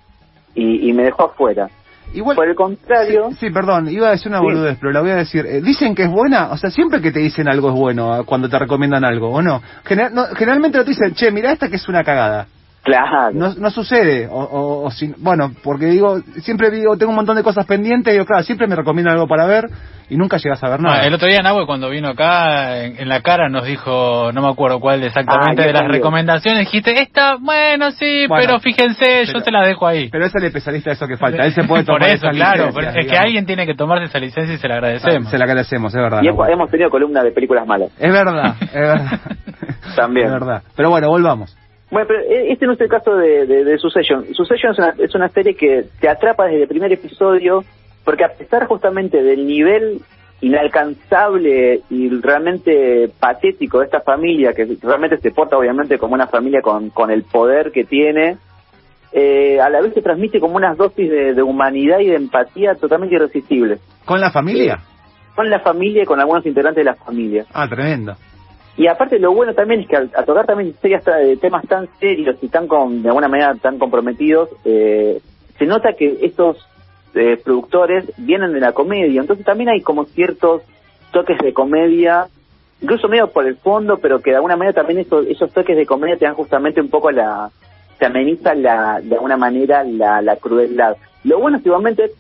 y, 0.55 0.89
y 0.89 0.93
me 0.95 1.03
dejó 1.05 1.25
afuera. 1.25 1.69
Igual. 2.13 2.37
Por 2.37 2.49
el 2.49 2.55
contrario, 2.57 3.29
Sí, 3.31 3.37
sí, 3.47 3.51
perdón, 3.51 3.89
iba 3.89 4.09
a 4.09 4.11
decir 4.11 4.29
una 4.29 4.39
Sí. 4.39 4.45
boludez, 4.45 4.77
pero 4.81 4.93
la 4.93 5.01
voy 5.01 5.11
a 5.11 5.17
decir. 5.17 5.47
Eh, 5.47 5.61
dicen 5.61 5.95
que 5.95 6.03
es 6.05 6.11
buena, 6.11 6.51
o 6.51 6.57
sea, 6.57 6.71
siempre 6.71 7.01
que 7.01 7.13
te 7.13 7.21
dicen 7.21 7.49
algo 7.49 7.69
es 7.69 7.75
bueno 7.75 8.13
ah, 8.13 8.23
cuando 8.25 8.49
te 8.49 8.59
recomiendan 8.59 9.05
algo, 9.05 9.31
¿o 9.31 9.41
no? 9.43 9.63
General- 9.85 10.13
no, 10.15 10.25
generalmente 10.35 10.79
no 10.79 10.85
te 10.85 10.91
dicen, 10.91 11.15
che, 11.15 11.31
mira 11.31 11.53
esta 11.53 11.69
que 11.69 11.77
es 11.77 11.89
una 11.89 12.03
cagada. 12.03 12.47
claro, 12.83 13.31
No, 13.33 13.55
no 13.55 13.71
sucede, 13.71 14.27
o, 14.27 14.39
o- 14.41 14.85
o 14.87 14.91
si- 14.91 15.15
bueno, 15.19 15.53
porque 15.63 15.87
digo, 15.87 16.19
siempre 16.43 16.71
digo, 16.71 16.97
tengo 16.97 17.11
un 17.11 17.17
montón 17.17 17.37
de 17.37 17.43
cosas 17.43 17.67
pendientes, 17.67 18.11
y 18.13 18.15
digo, 18.17 18.25
claro, 18.27 18.43
siempre 18.43 18.67
me 18.67 18.75
recomiendan 18.75 19.15
algo 19.15 19.29
para 19.29 19.47
ver, 19.47 19.69
y 20.11 20.17
nunca 20.17 20.37
llegas 20.37 20.63
a 20.63 20.69
ver 20.69 20.81
nada. 20.81 21.01
Ah, 21.01 21.07
el 21.07 21.15
otro 21.15 21.29
día 21.29 21.39
Nahue 21.43 21.65
cuando 21.67 21.89
vino 21.89 22.09
acá 22.09 22.85
en, 22.85 23.01
en 23.01 23.09
la 23.09 23.23
cara 23.23 23.49
nos 23.49 23.65
dijo, 23.65 24.33
no 24.33 24.43
me 24.43 24.49
acuerdo 24.49 24.81
cuál 24.81 25.03
exactamente 25.05 25.63
Ah, 25.63 25.67
de 25.67 25.73
las 25.73 25.89
recomendaciones, 25.89 26.61
dijiste, 26.61 27.01
esta, 27.01 27.37
bueno, 27.41 27.91
sí, 27.93 28.27
Bueno, 28.27 28.45
pero 28.45 28.61
fíjense, 28.61 29.25
yo 29.33 29.41
se 29.41 29.51
la 29.51 29.65
dejo 29.67 29.87
ahí. 29.87 30.09
Pero 30.11 30.27
es 30.27 30.35
el 30.35 30.45
especialista 30.45 30.91
de 30.91 30.95
eso 30.95 31.07
que 31.07 31.17
falta. 31.17 31.45
Él 31.45 31.53
se 31.53 31.65
puede 31.65 31.85
tomar 31.85 32.01
Por 32.01 32.09
eso, 32.09 32.29
claro, 32.31 32.69
es 32.69 33.07
que 33.07 33.17
alguien 33.17 33.47
tiene 33.47 33.67
que 33.67 33.75
tomarse 33.75 34.05
esa 34.05 34.19
licencia 34.19 34.55
y 34.55 34.59
se 34.59 34.69
la 34.69 34.75
agradecemos. 34.75 35.31
Se 35.31 35.39
la 35.39 35.45
agradecemos, 35.45 35.95
es 35.95 36.01
verdad. 36.01 36.21
Y 36.23 36.29
hemos, 36.29 36.71
tenido 36.71 36.91
columna 36.91 37.23
de 37.23 37.31
películas 37.31 37.67
malas. 37.67 37.91
Es 37.99 38.13
verdad, 38.13 38.57
es 38.61 38.73
verdad. 38.73 39.21
También. 39.97 40.27
Es 40.27 40.33
verdad. 40.33 40.63
Pero 40.77 40.91
bueno, 40.91 41.09
volvamos. 41.09 41.57
Bueno, 41.91 42.07
pero 42.07 42.21
e- 42.21 42.53
este 42.53 42.67
no 42.67 42.75
es 42.75 42.81
el 42.81 42.89
caso 42.89 43.17
de, 43.17 43.47
de, 43.47 43.65
de 43.65 43.79
Succession. 43.79 44.25
Succession 44.33 44.73
es 44.73 44.79
una, 44.79 44.95
es 44.99 45.15
una 45.15 45.29
serie 45.29 45.55
que 45.55 45.85
te 46.01 46.09
atrapa 46.09 46.45
desde 46.47 46.63
el 46.63 46.69
primer 46.69 46.93
episodio, 46.93 47.65
porque 48.05 48.25
a 48.25 48.33
pesar 48.33 48.67
justamente 48.67 49.23
del 49.23 49.47
nivel 49.47 50.01
inalcanzable 50.41 51.83
y 51.91 52.09
realmente 52.09 53.11
patético 53.21 53.81
de 53.81 53.87
esta 53.87 54.01
familia, 54.01 54.53
que 54.53 54.67
realmente 54.83 55.19
se 55.19 55.31
porta 55.33 55.57
obviamente 55.57 55.99
como 55.99 56.15
una 56.15 56.27
familia 56.27 56.63
con, 56.63 56.91
con 56.91 57.11
el 57.11 57.25
poder 57.25 57.71
que 57.73 57.85
tiene, 57.85 58.39
eh, 59.13 59.61
a 59.61 59.69
la 59.69 59.81
vez 59.83 59.93
se 59.93 60.03
transmite 60.03 60.41
como 60.41 60.57
unas 60.57 60.79
dosis 60.79 61.11
de, 61.11 61.35
de 61.35 61.43
humanidad 61.43 61.99
y 61.99 62.07
de 62.07 62.17
empatía 62.17 62.75
totalmente 62.75 63.17
irresistibles. 63.17 63.81
¿Con 64.05 64.21
la 64.21 64.31
familia? 64.31 64.79
Con 65.35 65.51
la 65.51 65.61
familia 65.61 66.05
y 66.05 66.07
con 66.07 66.21
algunos 66.21 66.47
integrantes 66.47 66.85
de 66.85 66.91
la 66.91 66.95
familia. 66.95 67.45
Ah, 67.53 67.69
tremendo. 67.69 68.15
Y 68.77 68.87
aparte 68.87 69.19
lo 69.19 69.35
bueno 69.35 69.53
también 69.53 69.81
es 69.81 69.89
que 69.89 69.97
al, 69.97 70.11
tocar 70.11 70.47
también 70.47 70.75
serias, 70.81 71.05
eh, 71.07 71.37
temas 71.39 71.67
tan 71.67 71.89
serios 71.99 72.37
y 72.41 72.49
tan 72.49 72.67
con, 72.67 73.03
de 73.03 73.09
alguna 73.09 73.29
manera 73.29 73.55
tan 73.57 73.79
comprometidos, 73.79 74.49
eh, 74.65 75.21
se 75.59 75.67
nota 75.67 75.93
que 75.99 76.19
estos 76.23 76.57
eh, 77.15 77.37
productores 77.43 78.05
vienen 78.19 78.53
de 78.53 78.61
la 78.61 78.73
comedia, 78.73 79.21
entonces 79.21 79.45
también 79.45 79.71
hay 79.71 79.81
como 79.81 80.05
ciertos 80.05 80.63
toques 81.13 81.39
de 81.39 81.53
comedia, 81.53 82.27
incluso 82.81 83.09
medio 83.09 83.29
por 83.31 83.47
el 83.47 83.57
fondo, 83.57 83.99
pero 83.99 84.21
que 84.21 84.31
de 84.31 84.37
alguna 84.37 84.57
manera 84.57 84.75
también 84.75 85.01
esos, 85.01 85.27
esos 85.27 85.53
toques 85.53 85.77
de 85.77 85.87
comedia 85.87 86.17
te 86.17 86.25
dan 86.25 86.35
justamente 86.35 86.81
un 86.81 86.89
poco 86.89 87.11
la, 87.11 87.51
te 87.99 88.07
ameniza 88.07 88.55
la, 88.55 89.01
de 89.03 89.15
alguna 89.15 89.37
manera 89.37 89.83
la, 89.85 90.23
la 90.23 90.37
crueldad. 90.37 90.97
Lo 91.25 91.39
bueno 91.41 91.59
es 91.59 91.67
igualmente, 91.67 92.11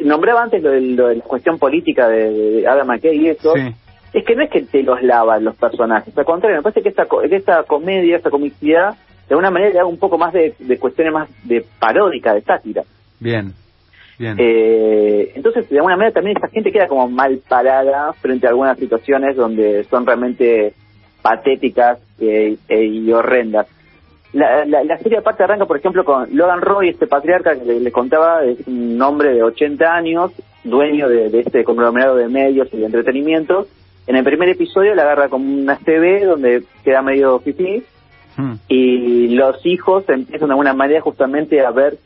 nombraba 0.00 0.42
antes 0.42 0.62
lo 0.62 0.70
de, 0.70 0.80
lo 0.80 1.08
de 1.08 1.16
la 1.16 1.22
cuestión 1.24 1.58
política 1.58 2.08
de, 2.08 2.30
de 2.30 2.66
Adam 2.68 2.88
McKay 2.88 3.16
y 3.16 3.28
eso, 3.28 3.54
Sí. 3.54 3.72
es 4.12 4.24
que 4.24 4.34
no 4.34 4.42
es 4.42 4.50
que 4.50 4.62
te 4.62 4.82
los 4.82 5.02
lavan 5.02 5.44
los 5.44 5.54
personajes, 5.56 6.16
al 6.18 6.24
contrario, 6.24 6.56
me 6.58 6.62
parece 6.62 6.82
que 6.82 6.88
esta, 6.88 7.06
que 7.06 7.36
esta 7.36 7.62
comedia, 7.62 8.16
esta 8.16 8.30
comicidad, 8.30 8.94
de 9.28 9.34
alguna 9.34 9.50
manera 9.50 9.70
le 9.70 9.78
da 9.78 9.86
un 9.86 9.98
poco 9.98 10.18
más 10.18 10.32
de, 10.32 10.54
de 10.58 10.78
cuestiones 10.78 11.12
más 11.14 11.28
de 11.44 11.64
paródica, 11.78 12.34
de 12.34 12.42
sátira. 12.42 12.82
Bien. 13.20 13.54
Eh, 14.18 15.32
entonces, 15.34 15.68
de 15.68 15.76
alguna 15.76 15.96
manera 15.96 16.14
también 16.14 16.36
esta 16.36 16.48
gente 16.48 16.70
queda 16.70 16.86
como 16.86 17.08
mal 17.08 17.40
parada 17.48 18.12
frente 18.14 18.46
a 18.46 18.50
algunas 18.50 18.78
situaciones 18.78 19.36
donde 19.36 19.84
son 19.84 20.06
realmente 20.06 20.74
patéticas 21.22 21.98
eh, 22.20 22.56
eh, 22.68 22.84
y 22.84 23.12
horrendas. 23.12 23.66
La, 24.32 24.64
la, 24.64 24.82
la 24.82 24.98
serie 24.98 25.18
aparte 25.18 25.44
arranca, 25.44 25.66
por 25.66 25.76
ejemplo, 25.76 26.04
con 26.04 26.28
Logan 26.36 26.60
Roy, 26.60 26.88
este 26.88 27.06
patriarca 27.06 27.56
que 27.56 27.64
le, 27.64 27.80
le 27.80 27.92
contaba, 27.92 28.44
es 28.44 28.66
un 28.66 29.00
hombre 29.00 29.32
de 29.32 29.42
80 29.42 29.94
años, 29.94 30.32
dueño 30.64 31.08
de, 31.08 31.30
de 31.30 31.40
este 31.40 31.62
conglomerado 31.62 32.16
de 32.16 32.28
medios 32.28 32.68
y 32.72 32.78
de 32.78 32.86
entretenimiento. 32.86 33.66
En 34.06 34.16
el 34.16 34.24
primer 34.24 34.48
episodio 34.48 34.94
la 34.94 35.02
agarra 35.02 35.28
como 35.28 35.44
una 35.50 35.76
CB 35.76 36.24
donde 36.26 36.64
queda 36.84 37.00
medio 37.00 37.38
fifí 37.38 37.84
Hmm. 38.36 38.54
y 38.68 39.28
los 39.28 39.64
hijos 39.64 40.08
empiezan 40.08 40.48
de 40.48 40.52
alguna 40.54 40.74
manera 40.74 41.00
justamente 41.00 41.64
a 41.64 41.70
ver 41.70 41.98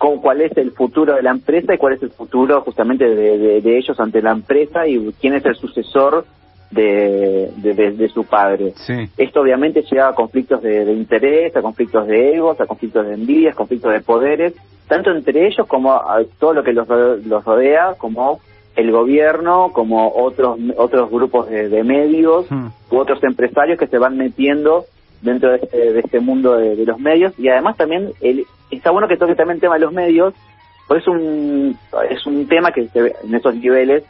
con 0.00 0.18
cuál 0.22 0.40
es 0.40 0.56
el 0.56 0.70
futuro 0.70 1.14
de 1.14 1.22
la 1.22 1.30
empresa 1.30 1.74
y 1.74 1.76
cuál 1.76 1.92
es 1.92 2.02
el 2.02 2.08
futuro 2.10 2.62
justamente 2.62 3.04
de, 3.04 3.36
de- 3.36 3.60
de 3.60 3.76
ellos 3.76 4.00
ante 4.00 4.22
la 4.22 4.30
empresa 4.32 4.86
y 4.86 5.12
quién 5.20 5.34
es 5.34 5.44
el 5.44 5.54
sucesor 5.56 6.24
de, 6.70 7.50
de- 7.58 8.08
su 8.08 8.24
padre. 8.24 8.72
Sí. 8.86 8.94
Esto 9.18 9.42
obviamente 9.42 9.82
lleva 9.82 10.08
a 10.08 10.14
conflictos 10.14 10.62
de, 10.62 10.86
de 10.86 10.92
interés, 10.94 11.54
a 11.54 11.60
conflictos 11.60 12.06
de 12.06 12.34
egos, 12.34 12.58
a 12.62 12.66
conflictos 12.66 13.06
de 13.06 13.12
envidias, 13.14 13.54
conflictos 13.54 13.92
de 13.92 14.00
poderes, 14.00 14.54
tanto 14.88 15.10
entre 15.10 15.46
ellos 15.46 15.66
como 15.66 15.92
a 15.92 16.22
todo 16.38 16.54
lo 16.54 16.62
que 16.64 16.72
los, 16.72 16.88
los 17.26 17.44
rodea, 17.44 17.94
como 17.98 18.40
el 18.76 18.90
gobierno, 18.92 19.70
como 19.74 20.10
otros 20.14 20.58
otros 20.78 21.10
grupos 21.10 21.50
de, 21.50 21.68
de 21.68 21.84
medios 21.84 22.50
Hmm. 22.50 22.68
u 22.90 22.96
otros 22.96 23.22
empresarios 23.22 23.78
que 23.78 23.86
se 23.86 23.98
van 23.98 24.16
metiendo 24.16 24.84
dentro 25.20 25.50
de 25.50 25.56
este, 25.56 25.92
de 25.92 26.00
este 26.00 26.20
mundo 26.20 26.56
de, 26.56 26.74
de 26.76 26.86
los 26.86 26.98
medios 26.98 27.34
y 27.38 27.48
además 27.48 27.76
también 27.76 28.12
el, 28.22 28.46
está 28.70 28.90
bueno 28.90 29.08
que 29.08 29.16
toque 29.16 29.34
también 29.34 29.56
el 29.56 29.60
tema 29.60 29.74
de 29.74 29.80
los 29.80 29.92
medios 29.92 30.34
pues 30.88 31.02
es 31.02 31.08
un 31.08 31.76
es 32.10 32.26
un 32.26 32.46
tema 32.48 32.72
que 32.72 32.88
se 32.88 33.02
ve 33.02 33.14
en 33.24 33.34
esos 33.34 33.54
niveles 33.54 34.04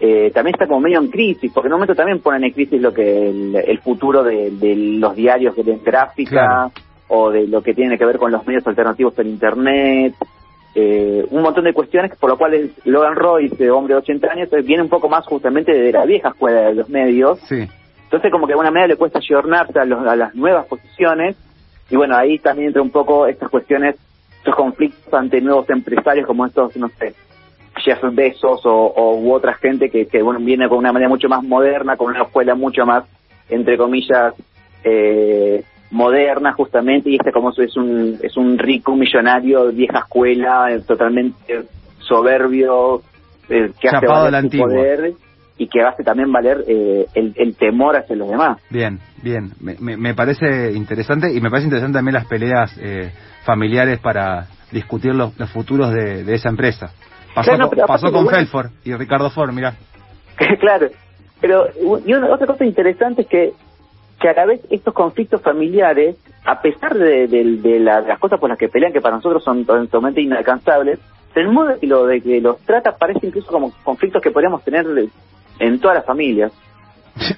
eh, 0.00 0.30
también 0.32 0.54
está 0.54 0.66
como 0.66 0.80
medio 0.80 0.98
en 0.98 1.08
crisis 1.10 1.52
porque 1.52 1.66
en 1.68 1.74
un 1.74 1.78
momento 1.80 1.94
también 1.94 2.20
ponen 2.20 2.44
en 2.44 2.52
crisis 2.52 2.80
lo 2.80 2.92
que 2.94 3.28
el, 3.30 3.54
el 3.56 3.78
futuro 3.80 4.22
de, 4.22 4.50
de 4.52 4.74
los 4.76 5.14
diarios 5.14 5.54
de 5.56 5.76
gráfica 5.84 6.30
Claro. 6.30 6.72
o 7.08 7.30
de 7.30 7.46
lo 7.48 7.62
que 7.62 7.74
tiene 7.74 7.98
que 7.98 8.04
ver 8.06 8.16
con 8.18 8.30
los 8.32 8.46
medios 8.46 8.66
alternativos 8.66 9.12
por 9.14 9.26
internet 9.26 10.14
eh, 10.74 11.26
un 11.30 11.42
montón 11.42 11.64
de 11.64 11.72
cuestiones 11.74 12.16
por 12.16 12.30
lo 12.30 12.38
cual 12.38 12.70
Logan 12.84 13.16
Roy, 13.16 13.46
este 13.46 13.68
hombre 13.70 13.94
de 13.94 13.98
80 14.00 14.28
años, 14.32 14.52
eh, 14.52 14.62
viene 14.62 14.82
un 14.84 14.88
poco 14.88 15.08
más 15.08 15.26
justamente 15.26 15.72
de 15.72 15.90
la 15.92 16.04
vieja 16.04 16.28
escuela 16.28 16.60
de 16.68 16.74
los 16.76 16.88
medios 16.88 17.40
Sí. 17.40 17.66
entonces 18.04 18.30
como 18.30 18.46
que 18.46 18.50
de 18.50 18.54
alguna 18.54 18.70
manera 18.70 18.86
le 18.86 18.96
cuesta 18.96 19.18
ayornarse 19.18 19.78
a, 19.80 19.84
los- 19.84 20.06
a 20.06 20.14
las 20.16 20.34
nuevas 20.36 20.66
posiciones 20.66 21.36
y 21.90 21.96
bueno, 21.96 22.16
ahí 22.16 22.38
también 22.38 22.68
entra 22.68 22.82
un 22.82 22.90
poco 22.90 23.26
estas 23.26 23.50
cuestiones, 23.50 23.96
estos 24.38 24.54
conflictos 24.54 25.12
ante 25.12 25.40
nuevos 25.40 25.68
empresarios 25.70 26.26
como 26.26 26.46
estos, 26.46 26.76
no 26.76 26.88
sé, 26.88 27.14
Jeff 27.76 28.02
Bezos 28.12 28.64
o, 28.64 28.72
o 28.72 29.16
u 29.18 29.32
otra 29.32 29.54
gente 29.54 29.90
que, 29.90 30.06
que 30.06 30.22
bueno, 30.22 30.40
viene 30.40 30.68
con 30.68 30.78
una 30.78 30.92
manera 30.92 31.08
mucho 31.08 31.28
más 31.28 31.42
moderna, 31.42 31.96
con 31.96 32.10
una 32.10 32.22
escuela 32.22 32.54
mucho 32.54 32.86
más, 32.86 33.04
entre 33.48 33.76
comillas, 33.76 34.34
eh, 34.84 35.64
moderna 35.90 36.52
justamente 36.52 37.10
y 37.10 37.16
este 37.16 37.32
como 37.32 37.50
es 37.50 37.76
un, 37.76 38.18
es 38.22 38.36
un 38.36 38.58
rico, 38.58 38.94
millonario, 38.94 39.66
de 39.66 39.72
vieja 39.72 39.98
escuela, 39.98 40.72
eh, 40.72 40.80
totalmente 40.86 41.64
soberbio, 41.98 43.02
eh, 43.48 43.72
que 43.80 43.88
hace 43.88 44.06
Chapado 44.06 44.30
la 44.30 44.38
valer 44.38 44.40
su 44.40 44.46
antigua. 44.46 44.66
poder 44.68 45.12
y 45.62 45.68
que 45.68 45.82
hace 45.82 46.02
también 46.02 46.32
valer 46.32 46.64
eh, 46.66 47.04
el, 47.14 47.34
el 47.36 47.54
temor 47.54 47.94
hacia 47.94 48.16
los 48.16 48.30
demás. 48.30 48.58
Bien, 48.70 48.98
bien. 49.22 49.52
Me, 49.60 49.76
me- 49.78 49.98
me 49.98 50.14
parece 50.14 50.72
interesante 50.72 51.30
y 51.34 51.38
me 51.40 51.50
parece 51.50 51.66
interesante 51.66 51.98
también 51.98 52.14
las 52.14 52.24
peleas 52.26 52.74
eh, 52.80 53.12
familiares 53.44 53.98
para 53.98 54.46
discutir 54.72 55.14
los, 55.14 55.38
los 55.38 55.50
futuros 55.50 55.92
de, 55.92 56.24
de 56.24 56.34
esa 56.34 56.48
empresa. 56.48 56.92
Pasó, 57.34 57.50
Claro, 57.52 57.70
pasó 57.86 58.10
con 58.10 58.34
Helford 58.34 58.70
y 58.84 58.94
Ricardo 58.94 59.28
Ford, 59.28 59.52
mira. 59.52 59.74
claro, 60.60 60.88
pero 61.42 61.66
y 62.06 62.12
una, 62.14 62.28
otra 62.32 62.46
cosa 62.46 62.64
interesante 62.64 63.22
es 63.22 63.28
que, 63.28 63.52
que 64.18 64.28
a 64.30 64.32
la 64.32 64.46
vez 64.46 64.62
estos 64.70 64.94
conflictos 64.94 65.42
familiares, 65.42 66.16
a 66.46 66.62
pesar 66.62 66.94
de, 66.94 67.26
de- 67.28 67.56
de 67.58 67.80
la- 67.80 68.00
de 68.00 68.08
las 68.08 68.18
cosas 68.18 68.40
por 68.40 68.48
las 68.48 68.58
que 68.58 68.68
pelean, 68.70 68.94
que 68.94 69.02
para 69.02 69.16
nosotros 69.16 69.44
son 69.44 69.66
totalmente 69.66 70.22
inalcanzables, 70.22 70.98
el 71.34 71.48
modo 71.48 71.68
de 71.68 71.78
que, 71.80 71.86
lo, 71.86 72.06
de 72.06 72.20
que 72.22 72.40
los 72.40 72.58
trata 72.62 72.96
parece 72.96 73.26
incluso 73.26 73.52
como 73.52 73.70
conflictos 73.84 74.22
que 74.22 74.30
podríamos 74.30 74.64
tener 74.64 74.86
en 75.60 75.78
todas 75.78 75.98
las 75.98 76.06
familias. 76.06 76.52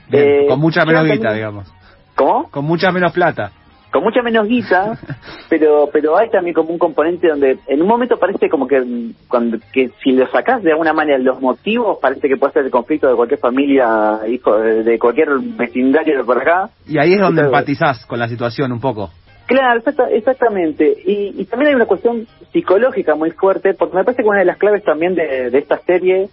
Bien, 0.09 0.45
Eh, 0.45 0.47
con 0.49 0.61
mucha 0.61 0.85
menos 0.85 1.05
guita, 1.05 1.15
también- 1.15 1.35
digamos. 1.37 1.73
¿Cómo? 2.15 2.49
Con 2.51 2.65
mucha 2.65 2.91
menos 2.93 3.13
plata. 3.13 3.53
con 3.91 4.03
mucha 4.05 4.23
menos 4.23 4.47
guita, 4.49 4.99
pero 5.51 5.87
pero 5.93 6.17
hay 6.17 6.31
también 6.31 6.55
como 6.55 6.71
un 6.71 6.79
componente 6.79 7.29
donde 7.29 7.59
en 7.67 7.83
un 7.83 7.87
momento 7.89 8.19
parece 8.19 8.49
como 8.49 8.67
que 8.67 8.83
cuando 9.29 9.59
que 9.71 9.91
si 10.03 10.13
lo 10.13 10.27
sacás 10.31 10.63
de 10.63 10.71
alguna 10.73 10.95
manera 10.95 11.19
los 11.19 11.43
motivos 11.43 11.99
parece 12.01 12.27
que 12.27 12.39
puede 12.39 12.55
ser 12.55 12.65
el 12.65 12.71
conflicto 12.71 13.07
de 13.09 13.15
cualquier 13.17 13.39
familia, 13.41 14.21
hijo 14.29 14.57
de, 14.59 14.99
cualquier 14.99 15.29
vecindario 15.41 16.17
de 16.19 16.25
por 16.25 16.39
acá. 16.41 16.71
Y 16.89 16.97
ahí 16.99 17.13
es 17.13 17.21
donde 17.21 17.43
Claro. 17.43 17.49
empatizás 17.55 18.07
con 18.07 18.19
la 18.19 18.29
situación 18.29 18.73
un 18.73 18.81
poco. 18.81 19.11
Claro, 19.45 19.81
exacta- 19.81 20.09
exactamente. 20.11 20.85
Y, 21.05 21.35
y 21.39 21.45
también 21.45 21.71
hay 21.71 21.75
una 21.75 21.85
cuestión 21.87 22.27
psicológica 22.53 23.15
muy 23.15 23.31
fuerte, 23.33 23.75
porque 23.75 23.97
me 23.97 24.05
parece 24.05 24.23
que 24.23 24.29
una 24.29 24.39
de 24.39 24.47
las 24.47 24.57
claves 24.57 24.85
también 24.85 25.15
de, 25.15 25.51
de 25.51 25.59
esta 25.59 25.79
serie 25.81 26.29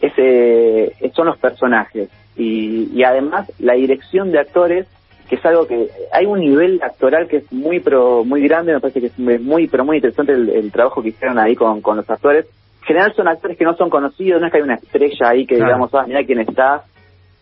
es, 0.00 0.12
eh, 0.16 0.92
son 1.14 1.26
los 1.26 1.38
personajes. 1.38 2.08
Y, 2.36 2.90
y 2.92 3.02
además 3.04 3.50
la 3.58 3.74
dirección 3.74 4.30
de 4.32 4.38
actores, 4.40 4.86
que 5.28 5.36
es 5.36 5.44
algo 5.46 5.66
que 5.66 5.88
hay 6.12 6.26
un 6.26 6.38
nivel 6.40 6.80
actoral 6.82 7.26
que 7.28 7.38
es 7.38 7.52
muy 7.52 7.80
pero 7.80 8.24
muy 8.24 8.42
grande, 8.46 8.72
me 8.74 8.80
parece 8.80 9.00
que 9.00 9.06
es 9.06 9.18
muy 9.18 9.66
pero 9.66 9.84
muy 9.84 9.96
interesante 9.96 10.32
el, 10.32 10.48
el 10.50 10.70
trabajo 10.70 11.02
que 11.02 11.08
hicieron 11.08 11.38
ahí 11.38 11.56
con, 11.56 11.80
con 11.80 11.96
los 11.96 12.08
actores. 12.08 12.46
En 12.82 12.86
general 12.86 13.12
son 13.16 13.26
actores 13.26 13.56
que 13.58 13.64
no 13.64 13.74
son 13.76 13.90
conocidos, 13.90 14.40
no 14.40 14.46
es 14.46 14.52
que 14.52 14.58
hay 14.58 14.64
una 14.64 14.74
estrella 14.76 15.28
ahí 15.30 15.46
que 15.46 15.56
Claro. 15.56 15.70
digamos, 15.72 15.94
ah, 15.94 16.04
mira 16.06 16.22
quién 16.24 16.38
está, 16.40 16.84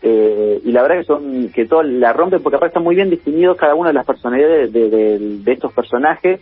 eh, 0.01 0.59
y 0.63 0.71
la 0.71 0.81
verdad 0.81 0.97
que 0.97 1.03
son 1.03 1.49
que 1.53 1.65
todo 1.65 1.83
la 1.83 2.13
rompen 2.13 2.41
porque 2.41 2.55
aparte 2.57 2.71
están 2.71 2.83
muy 2.83 2.95
bien 2.95 3.09
definidos 3.09 3.57
cada 3.57 3.75
una 3.75 3.89
de 3.89 3.93
las 3.93 4.05
personalidades 4.05 4.71
de, 4.73 4.89
de- 4.89 5.19
de 5.43 5.51
estos 5.51 5.71
personajes 5.73 6.39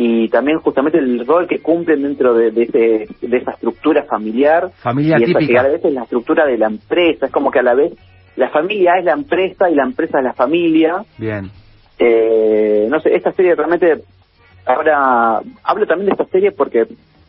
y 0.00 0.28
también 0.28 0.58
justamente 0.60 0.96
el 0.98 1.26
rol 1.26 1.48
que 1.48 1.58
cumplen 1.58 2.02
dentro 2.02 2.32
de, 2.32 2.52
de, 2.52 2.62
ese, 2.62 3.26
de 3.26 3.36
esa 3.36 3.50
estructura 3.50 4.04
familiar 4.04 4.70
Familia 4.80 5.16
y 5.18 5.24
esa 5.24 5.32
que 5.32 5.38
típica. 5.40 5.60
a 5.60 5.62
la 5.64 5.68
vez 5.70 5.84
es 5.84 5.92
la 5.92 6.02
estructura 6.04 6.46
de 6.46 6.56
la 6.56 6.66
empresa 6.68 7.26
es 7.26 7.32
como 7.32 7.50
que 7.50 7.58
a 7.58 7.62
la 7.64 7.74
vez 7.74 7.92
la 8.36 8.48
familia 8.50 8.92
es 8.98 9.04
la 9.04 9.12
empresa 9.14 9.68
y 9.68 9.74
la 9.74 9.82
empresa 9.82 10.18
es 10.18 10.24
la 10.24 10.32
familia 10.34 11.02
Bien. 11.18 11.50
eh, 11.98 12.86
no 12.88 13.00
sé, 13.00 13.14
esta 13.14 13.32
serie 13.32 13.54
realmente, 13.56 14.02
ahora 14.66 15.40
hablo 15.64 15.86
también 15.86 16.06
de 16.06 16.12
esta 16.12 16.26
serie 16.26 16.52
porque 16.52 16.86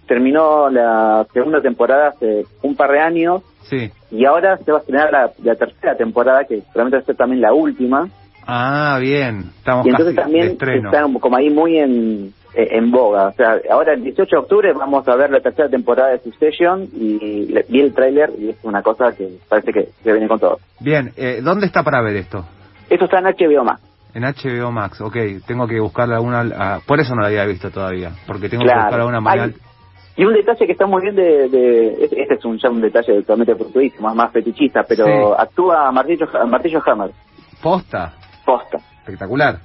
terminó 0.07 0.69
la 0.69 1.25
segunda 1.33 1.61
temporada 1.61 2.09
hace 2.09 2.43
un 2.61 2.75
par 2.75 2.91
de 2.91 2.99
años 2.99 3.41
Sí. 3.63 3.89
y 4.11 4.25
ahora 4.25 4.57
se 4.57 4.71
va 4.71 4.77
a 4.77 4.81
estrenar 4.81 5.11
la, 5.11 5.31
la 5.43 5.55
tercera 5.55 5.95
temporada, 5.95 6.43
que 6.45 6.57
probablemente 6.73 6.97
va 6.97 7.01
a 7.01 7.05
ser 7.05 7.15
también 7.15 7.41
la 7.41 7.53
última. 7.53 8.07
Ah, 8.47 8.97
bien. 8.99 9.51
Estamos 9.57 9.85
y 9.85 9.89
entonces 9.89 10.15
casi 10.15 10.25
también 10.25 10.45
de 10.47 10.51
estreno. 10.53 10.89
están 10.89 11.13
como 11.19 11.38
ahí 11.38 11.51
muy 11.51 11.77
en, 11.77 12.33
en 12.53 12.91
boga. 12.91 13.27
O 13.27 13.34
sea, 13.34 13.60
ahora 13.72 13.94
el 13.94 14.03
18 14.03 14.29
de 14.36 14.41
octubre 14.41 14.74
vamos 14.74 15.08
a 15.08 15.15
ver 15.15 15.29
la 15.29 15.39
tercera 15.39 15.70
temporada 15.70 16.10
de 16.10 16.20
Succession 16.20 16.88
y 16.94 17.53
vi 17.70 17.82
el 17.82 17.94
tráiler 17.94 18.32
y 18.38 18.50
es 18.50 18.58
una 18.63 18.82
cosa 18.82 19.12
que 19.15 19.29
parece 19.48 19.72
que, 19.72 19.89
que 20.03 20.12
viene 20.12 20.27
con 20.27 20.39
todo. 20.39 20.60
Bien, 20.79 21.12
eh, 21.18 21.41
¿dónde 21.44 21.65
está 21.68 21.84
para 21.84 22.01
ver 22.01 22.15
esto? 22.15 22.46
Esto 22.89 23.06
está 23.06 23.20
en 23.20 23.25
HBO 23.25 23.63
Max. 23.63 23.82
En 24.15 24.24
HBO 24.24 24.72
Max, 24.72 25.00
ok. 25.01 25.15
Tengo 25.46 25.68
que 25.68 25.79
buscarla 25.79 26.15
alguna... 26.15 26.44
ah, 26.58 26.79
por 26.88 27.00
eso 27.00 27.13
no 27.13 27.22
la 27.22 27.27
había 27.27 27.46
visto 27.46 27.70
todavía. 27.70 28.12
Porque 28.25 28.50
tengo 28.50 28.63
que 28.65 28.74
buscar 28.74 29.00
alguna 29.00 29.22
manera... 29.22 29.44
Hay- 29.46 29.56
y 30.15 30.25
un 30.25 30.34
detalle 30.34 30.65
que 30.65 30.72
está 30.74 30.86
muy 30.88 31.01
bien 31.03 31.15
de... 31.15 31.48
de 31.48 31.94
este, 32.03 32.34
es 32.34 32.44
un, 32.44 32.58
ya 32.58 32.70
un 32.70 32.82
detalle 32.82 33.13
totalmente 33.22 33.56
fortuito, 33.56 34.01
más, 34.01 34.15
más 34.15 34.32
fetichista, 34.34 34.84
pero 34.84 35.06
Sí. 35.06 35.12
actúa 35.38 35.91
Martillo, 35.94 36.27
Martillo 36.48 36.82
Hammer, 36.86 37.12
Posta. 37.62 38.13
posta, 38.46 38.79
Espectacular. 39.01 39.60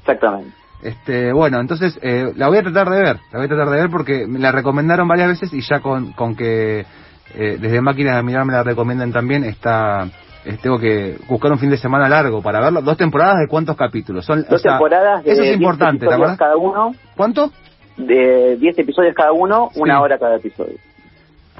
exactamente. 0.00 0.52
Este, 0.82 1.32
bueno, 1.32 1.60
entonces 1.60 1.98
la 2.02 2.32
la 2.36 2.48
voy 2.48 2.58
a 2.58 2.62
tratar 2.62 2.88
de 2.88 2.98
ver, 3.02 3.16
la 3.32 3.38
voy 3.38 3.44
a 3.44 3.48
tratar 3.48 3.68
de 3.70 3.80
ver 3.82 3.90
porque 3.90 4.26
me 4.26 4.38
la 4.38 4.50
recomendaron 4.50 5.06
varias 5.06 5.28
veces 5.28 5.52
y 5.52 5.60
ya 5.60 5.80
con, 5.80 6.12
con 6.12 6.34
que 6.34 6.86
eh, 7.34 7.58
desde 7.60 7.80
máquinas 7.80 8.16
de 8.16 8.22
mirar 8.22 8.44
me 8.46 8.52
la 8.52 8.62
recomiendan 8.62 9.12
también, 9.12 9.44
está, 9.44 10.04
eh, 10.44 10.56
tengo 10.62 10.78
que 10.78 11.16
buscar 11.28 11.52
un 11.52 11.58
fin 11.58 11.70
de 11.70 11.76
semana 11.76 12.08
largo 12.08 12.42
para 12.42 12.60
verlo. 12.60 12.80
Dos 12.82 12.96
temporadas 12.96 13.38
de 13.40 13.46
cuántos 13.48 13.76
capítulos 13.76 14.24
son. 14.24 14.42
Dos 14.42 14.52
o 14.52 14.58
sea, 14.58 14.72
temporadas 14.72 15.22
de 15.24 15.32
Eso 15.32 15.42
es 15.42 15.48
10 15.48 15.56
importante, 15.60 15.98
¿te 16.00 16.06
episodios 16.06 16.32
acuerdas? 16.32 16.38
cada 16.38 16.56
uno, 16.56 16.94
¿Cuánto? 17.16 17.50
de 17.98 18.56
10 18.56 18.78
episodios 18.78 19.14
cada 19.14 19.32
uno, 19.32 19.68
Sí. 19.74 19.80
una 19.82 20.00
hora 20.00 20.18
cada 20.18 20.36
episodio. 20.36 20.76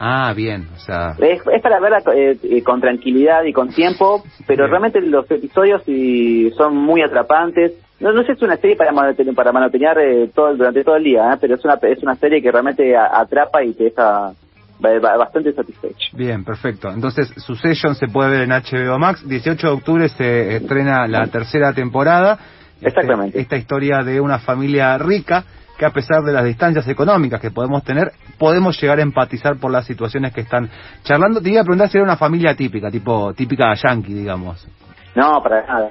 Ah, 0.03 0.33
bien, 0.35 0.67
o 0.75 0.79
sea, 0.79 1.15
Es, 1.19 1.41
es 1.53 1.63
para 1.63 1.79
verla 1.79 1.99
eh, 2.15 2.39
eh, 2.43 2.63
con 2.63 2.81
tranquilidad 2.81 3.45
y 3.45 3.53
con 3.53 3.69
tiempo, 3.69 4.25
pero 4.47 4.65
Bien. 4.65 4.71
realmente 4.71 5.01
los 5.03 5.31
episodios 5.31 5.83
sí 5.85 6.51
son 6.57 6.75
muy 6.75 7.03
atrapantes. 7.03 7.73
No, 8.01 8.13
no 8.13 8.21
sé 8.23 8.27
si 8.29 8.33
es 8.33 8.43
una 8.43 8.57
serie 8.57 8.77
para 8.77 8.93
manotener, 8.93 9.35
para 9.35 9.53
manoteñar 9.53 9.99
eh, 9.99 10.31
todo, 10.35 10.55
durante 10.57 10.83
todo 10.83 10.97
el 10.97 11.05
día, 11.05 11.33
¿eh? 11.33 11.37
pero 11.41 11.55
es 11.55 11.65
una, 11.65 11.75
es 11.75 12.03
una 12.03 12.15
serie 12.17 12.41
que 12.41 12.51
realmente 12.51 12.97
a- 12.97 13.21
atrapa 13.21 13.63
y 13.63 13.75
te 13.75 13.85
deja 13.85 14.33
ba- 14.81 14.99
ba- 15.03 15.17
bastante 15.19 15.53
satisfecho. 15.53 16.17
bien, 16.17 16.43
perfecto. 16.45 16.89
Entonces, 16.91 17.29
Succession 17.37 17.95
se 17.95 18.09
puede 18.09 18.31
ver 18.31 18.41
en 18.43 18.51
HBO 18.51 18.99
Max. 18.99 19.27
18 19.29 19.67
de 19.67 19.73
octubre 19.75 20.09
se 20.09 20.57
estrena 20.57 21.07
la 21.07 21.27
tercera 21.27 21.73
temporada. 21.75 22.39
Este, 22.77 22.89
Exactamente. 22.89 23.39
esta 23.39 23.57
historia 23.59 23.99
de 24.03 24.19
una 24.23 24.39
familia 24.39 24.97
rica 24.97 25.45
que 25.77 25.85
a 25.85 25.91
pesar 25.91 26.23
de 26.23 26.33
las 26.33 26.45
distancias 26.45 26.89
económicas 26.89 27.41
que 27.41 27.51
podemos 27.51 27.85
tener, 27.85 28.13
podemos 28.39 28.81
llegar 28.81 28.99
a 28.99 29.03
empatizar 29.03 29.57
por 29.59 29.71
las 29.71 29.85
situaciones 29.87 30.33
que 30.33 30.41
están 30.43 30.71
charlando. 31.05 31.43
Te 31.43 31.51
iba 31.51 31.61
a 31.61 31.65
preguntar 31.65 31.91
si 31.91 31.99
era 31.99 32.05
una 32.05 32.17
familia 32.17 32.55
típica, 32.55 32.91
tipo 32.91 33.35
típica 33.35 33.75
yankee, 33.75 34.15
digamos. 34.15 34.67
No, 35.15 35.43
para 35.43 35.67
nada, 35.67 35.91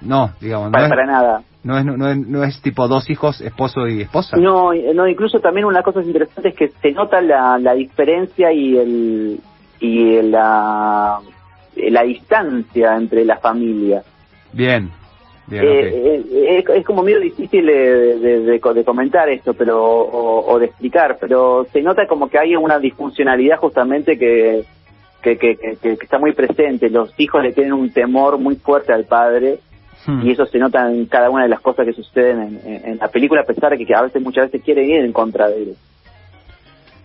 No, 0.00 0.30
digamos, 0.40 0.66
no 0.66 0.72
para, 0.72 0.84
es, 0.84 0.90
para 0.90 1.06
nada. 1.06 1.42
no 1.64 1.78
es, 1.78 1.84
no 1.84 2.08
es, 2.10 2.16
no 2.18 2.44
es 2.44 2.60
tipo 2.62 2.86
dos 2.88 3.08
hijos, 3.10 3.40
esposo 3.40 3.86
y 3.88 4.02
esposa. 4.02 4.36
No, 4.36 4.72
eh, 4.72 4.92
no, 4.94 5.08
incluso 5.08 5.40
también 5.40 5.64
una 5.66 5.82
cosa 5.82 6.02
interesante 6.02 6.50
es 6.50 6.54
que 6.54 6.68
se 6.80 6.92
nota 6.92 7.20
la, 7.20 7.58
la 7.58 7.74
diferencia 7.74 8.52
y 8.52 8.76
el 8.76 9.40
y 9.80 10.22
la 10.22 11.18
la 11.76 12.02
distancia 12.02 12.96
entre 12.96 13.24
la 13.24 13.36
familia. 13.38 14.02
Bien, 14.52 14.90
bien, 15.46 15.64
Eh, 15.64 16.22
eh, 16.30 16.58
es, 16.60 16.68
es 16.76 16.84
como 16.86 17.02
medio 17.02 17.20
difícil 17.20 17.66
de, 17.66 18.18
de- 18.18 18.40
de 18.40 18.58
de 18.74 18.84
comentar 18.84 19.28
esto 19.28 19.52
pero 19.54 19.82
o, 19.84 20.52
o 20.52 20.58
de 20.58 20.66
explicar, 20.66 21.18
pero 21.20 21.66
se 21.72 21.82
nota 21.82 22.06
como 22.06 22.28
que 22.28 22.38
hay 22.38 22.56
una 22.56 22.78
disfuncionalidad 22.78 23.58
justamente 23.58 24.18
que, 24.18 24.64
que, 25.22 25.36
que, 25.36 25.56
que- 25.56 25.76
que 25.96 26.04
está 26.04 26.18
muy 26.18 26.32
presente. 26.32 26.88
Los 26.88 27.12
hijos 27.18 27.42
le 27.42 27.52
tienen 27.52 27.72
un 27.74 27.90
temor 27.92 28.38
muy 28.38 28.56
fuerte 28.56 28.92
al 28.92 29.04
padre 29.04 29.58
Hmm. 30.06 30.24
y 30.26 30.30
eso 30.30 30.46
se 30.46 30.58
nota 30.58 30.88
en 30.90 31.06
cada 31.06 31.30
una 31.30 31.42
de 31.42 31.48
las 31.48 31.60
cosas 31.60 31.84
que 31.84 31.92
suceden 31.92 32.40
en, 32.42 32.60
en- 32.64 32.88
en 32.92 32.98
la 32.98 33.08
película, 33.08 33.40
a 33.40 33.44
pesar 33.44 33.76
de 33.76 33.84
que 33.84 33.94
a 33.94 34.02
veces, 34.02 34.22
muchas 34.22 34.44
veces 34.46 34.62
quieren 34.64 34.88
ir 34.88 35.00
en 35.00 35.12
contra 35.12 35.48
de 35.48 35.62
él. 35.64 35.76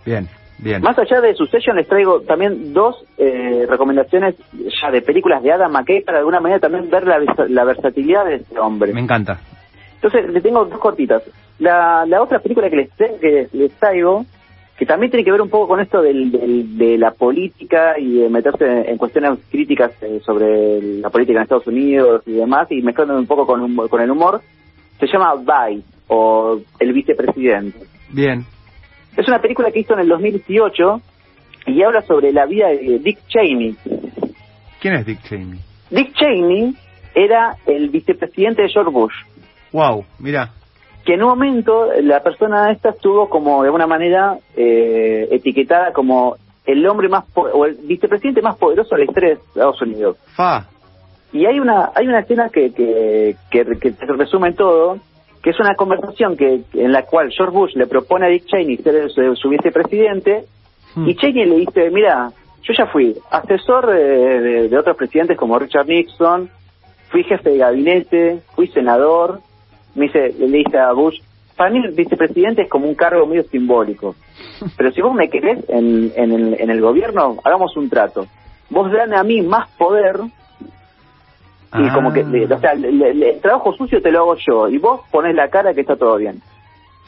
Bien, 0.05 0.27
bien. 0.60 0.81
Más 0.81 0.98
allá 0.98 1.22
de 1.22 1.34
Succession, 1.36 1.75
les 1.75 1.88
traigo 1.88 2.22
también 2.22 2.74
dos 2.74 3.03
eh, 3.17 3.65
recomendaciones 3.70 4.36
ya 4.81 4.91
de 4.91 5.01
películas 5.01 5.43
de 5.43 5.51
Adam 5.51 5.72
McKay 5.72 6.01
para 6.01 6.17
de 6.17 6.20
alguna 6.20 6.39
manera 6.39 6.60
también 6.60 6.89
ver 6.89 7.05
la, 7.05 7.20
la 7.48 7.64
versatilidad 7.64 8.25
de 8.25 8.35
este 8.35 8.59
hombre. 8.59 8.94
Me 8.94 9.01
encanta. 9.01 9.40
Entonces, 9.96 10.31
le 10.31 10.42
tengo 10.42 10.66
dos 10.66 10.79
cortitas. 10.79 11.22
La, 11.59 12.05
la 12.07 12.22
otra 12.24 12.40
película 12.40 12.70
que 12.70 12.75
les, 12.75 12.90
que 12.94 13.48
les 13.53 13.72
traigo, 13.74 14.25
que 14.81 14.87
también 14.87 15.11
tiene 15.11 15.24
que 15.24 15.31
ver 15.31 15.41
un 15.44 15.50
poco 15.51 15.67
con 15.67 15.79
esto 15.79 16.01
del, 16.01 16.31
del- 16.31 16.75
de 16.75 16.98
la 16.98 17.11
política 17.11 18.00
y 18.00 18.13
de 18.17 18.29
meterse 18.29 18.65
en 18.89 18.98
cuestiones 18.98 19.37
críticas 19.51 19.91
eh, 20.01 20.20
sobre 20.25 20.81
la 21.00 21.11
política 21.11 21.37
en 21.37 21.44
Estados 21.44 21.67
Unidos 21.67 22.24
y 22.25 22.31
demás, 22.31 22.65
y 22.72 22.81
mezclando 22.81 23.15
un 23.15 23.27
poco 23.27 23.46
con, 23.46 23.75
con 23.75 24.01
el 24.01 24.09
humor, 24.09 24.41
se 25.00 25.05
llama 25.05 25.35
Vice, 25.35 25.85
o 26.07 26.59
El 26.79 26.94
Vicepresidente. 26.94 27.77
Bien. 28.09 28.44
Es 29.15 29.27
una 29.27 29.39
película 29.39 29.70
que 29.72 29.81
hizo 29.81 29.94
en 29.94 30.00
el 30.00 30.07
2018 30.07 31.00
y 31.67 31.83
habla 31.83 32.01
sobre 32.01 32.33
la 32.33 32.48
vida 32.48 32.70
de 32.70 32.98
Dick 33.03 33.20
Cheney. 33.27 33.75
¿Quién 34.79 34.96
es 34.96 35.05
Dick 35.05 35.22
Cheney? 35.29 35.59
Dick 35.91 36.11
Cheney 36.15 36.74
era 37.13 37.55
el 37.67 37.89
vicepresidente 37.89 38.63
de 38.63 38.70
George 38.70 38.89
Bush. 38.91 39.13
Wow, 39.74 40.05
mira. 40.17 40.53
Que 41.05 41.14
en 41.16 41.24
un 41.24 41.29
momento 41.29 41.87
la 42.01 42.22
persona 42.22 42.72
esta 42.72 42.90
estuvo 42.90 43.29
como 43.29 43.61
de 43.64 43.68
alguna 43.70 43.87
manera 43.87 44.37
eh, 44.55 45.27
etiquetada 45.31 45.92
como 45.94 46.35
el 46.66 46.85
hombre 46.87 47.09
más 47.09 47.25
po- 47.33 47.50
o 47.53 47.66
el 47.66 47.75
vicepresidente 47.83 48.42
más 48.42 48.55
poderoso 48.57 48.96
de 48.96 49.00
la 49.00 49.05
historia 49.05 49.29
de 49.29 49.35
Estados 49.35 49.81
Unidos 49.81 50.18
Fa. 50.35 50.68
y 51.33 51.46
hay 51.46 51.59
una 51.59 51.92
hay 51.96 52.05
una 52.07 52.20
escena 52.20 52.50
que 52.50 52.72
que, 52.74 53.35
que, 53.50 53.66
que 53.79 53.92
te 53.92 54.05
resume 54.05 54.53
todo 54.53 54.98
que 55.42 55.50
es 55.50 55.59
una 55.59 55.74
conversación 55.74 56.37
que 56.37 56.61
en 56.74 56.92
la 56.92 57.01
cual 57.03 57.31
George 57.31 57.55
Bush 57.57 57.74
le 57.75 57.87
propone 57.87 58.27
a 58.27 58.29
Dick 58.29 58.46
Cheney 58.46 58.77
ser 58.77 59.09
su, 59.09 59.35
su 59.35 59.50
vicepresidente 59.50 60.46
Hmm. 60.94 61.07
y 61.07 61.16
Cheney 61.16 61.46
le 61.46 61.55
dice 61.55 61.90
mira 61.90 62.31
yo 62.64 62.74
ya 62.77 62.85
fui 62.87 63.16
asesor 63.31 63.87
de, 63.87 64.40
de- 64.42 64.70
de 64.70 64.77
otros 64.77 64.98
presidentes 64.98 65.37
como 65.37 65.57
Richard 65.57 65.87
Nixon 65.87 66.50
fui 67.09 67.24
jefe 67.24 67.50
de 67.51 67.57
gabinete 67.57 68.40
fui 68.55 68.68
senador 68.68 69.40
me 69.96 70.06
dice, 70.06 70.34
le 70.40 70.48
dice 70.48 70.77
a 70.77 70.92
Bush, 70.94 71.20
para 71.56 71.70
mí 71.70 71.80
el 71.84 71.92
vicepresidente 71.92 72.64
es 72.64 72.70
como 72.70 72.88
un 72.88 72.96
cargo 72.96 73.25
medio 73.25 73.44
simbólico. 73.44 74.16
Pero 74.77 74.92
si 74.92 75.01
vos 75.01 75.14
me 75.14 75.30
querés 75.30 75.64
en, 75.70 76.12
en, 76.16 76.32
el, 76.32 76.56
en 76.60 76.70
el 76.70 76.82
gobierno, 76.82 77.38
hagamos 77.44 77.75
un 77.77 77.90
trato. 77.90 78.25
Vos 78.70 78.92
dame 78.92 79.16
a 79.18 79.24
mí 79.24 79.42
más 79.42 79.68
poder 79.77 80.20
y 81.74 81.88
Ah. 81.88 81.92
como 81.94 82.12
que, 82.12 82.22
o 82.22 82.60
sea, 82.60 82.74
le- 82.74 82.92
le- 83.14 83.30
el 83.32 83.42
trabajo 83.42 83.72
sucio 83.74 84.01
te 84.01 84.12
lo 84.12 84.20
hago 84.20 84.36
yo 84.36 84.68
y 84.68 84.77
vos 84.77 85.01
ponés 85.10 85.34
la 85.36 85.48
cara 85.50 85.74
que 85.74 85.82
está 85.82 85.96
todo 85.96 86.18
bien. 86.18 86.42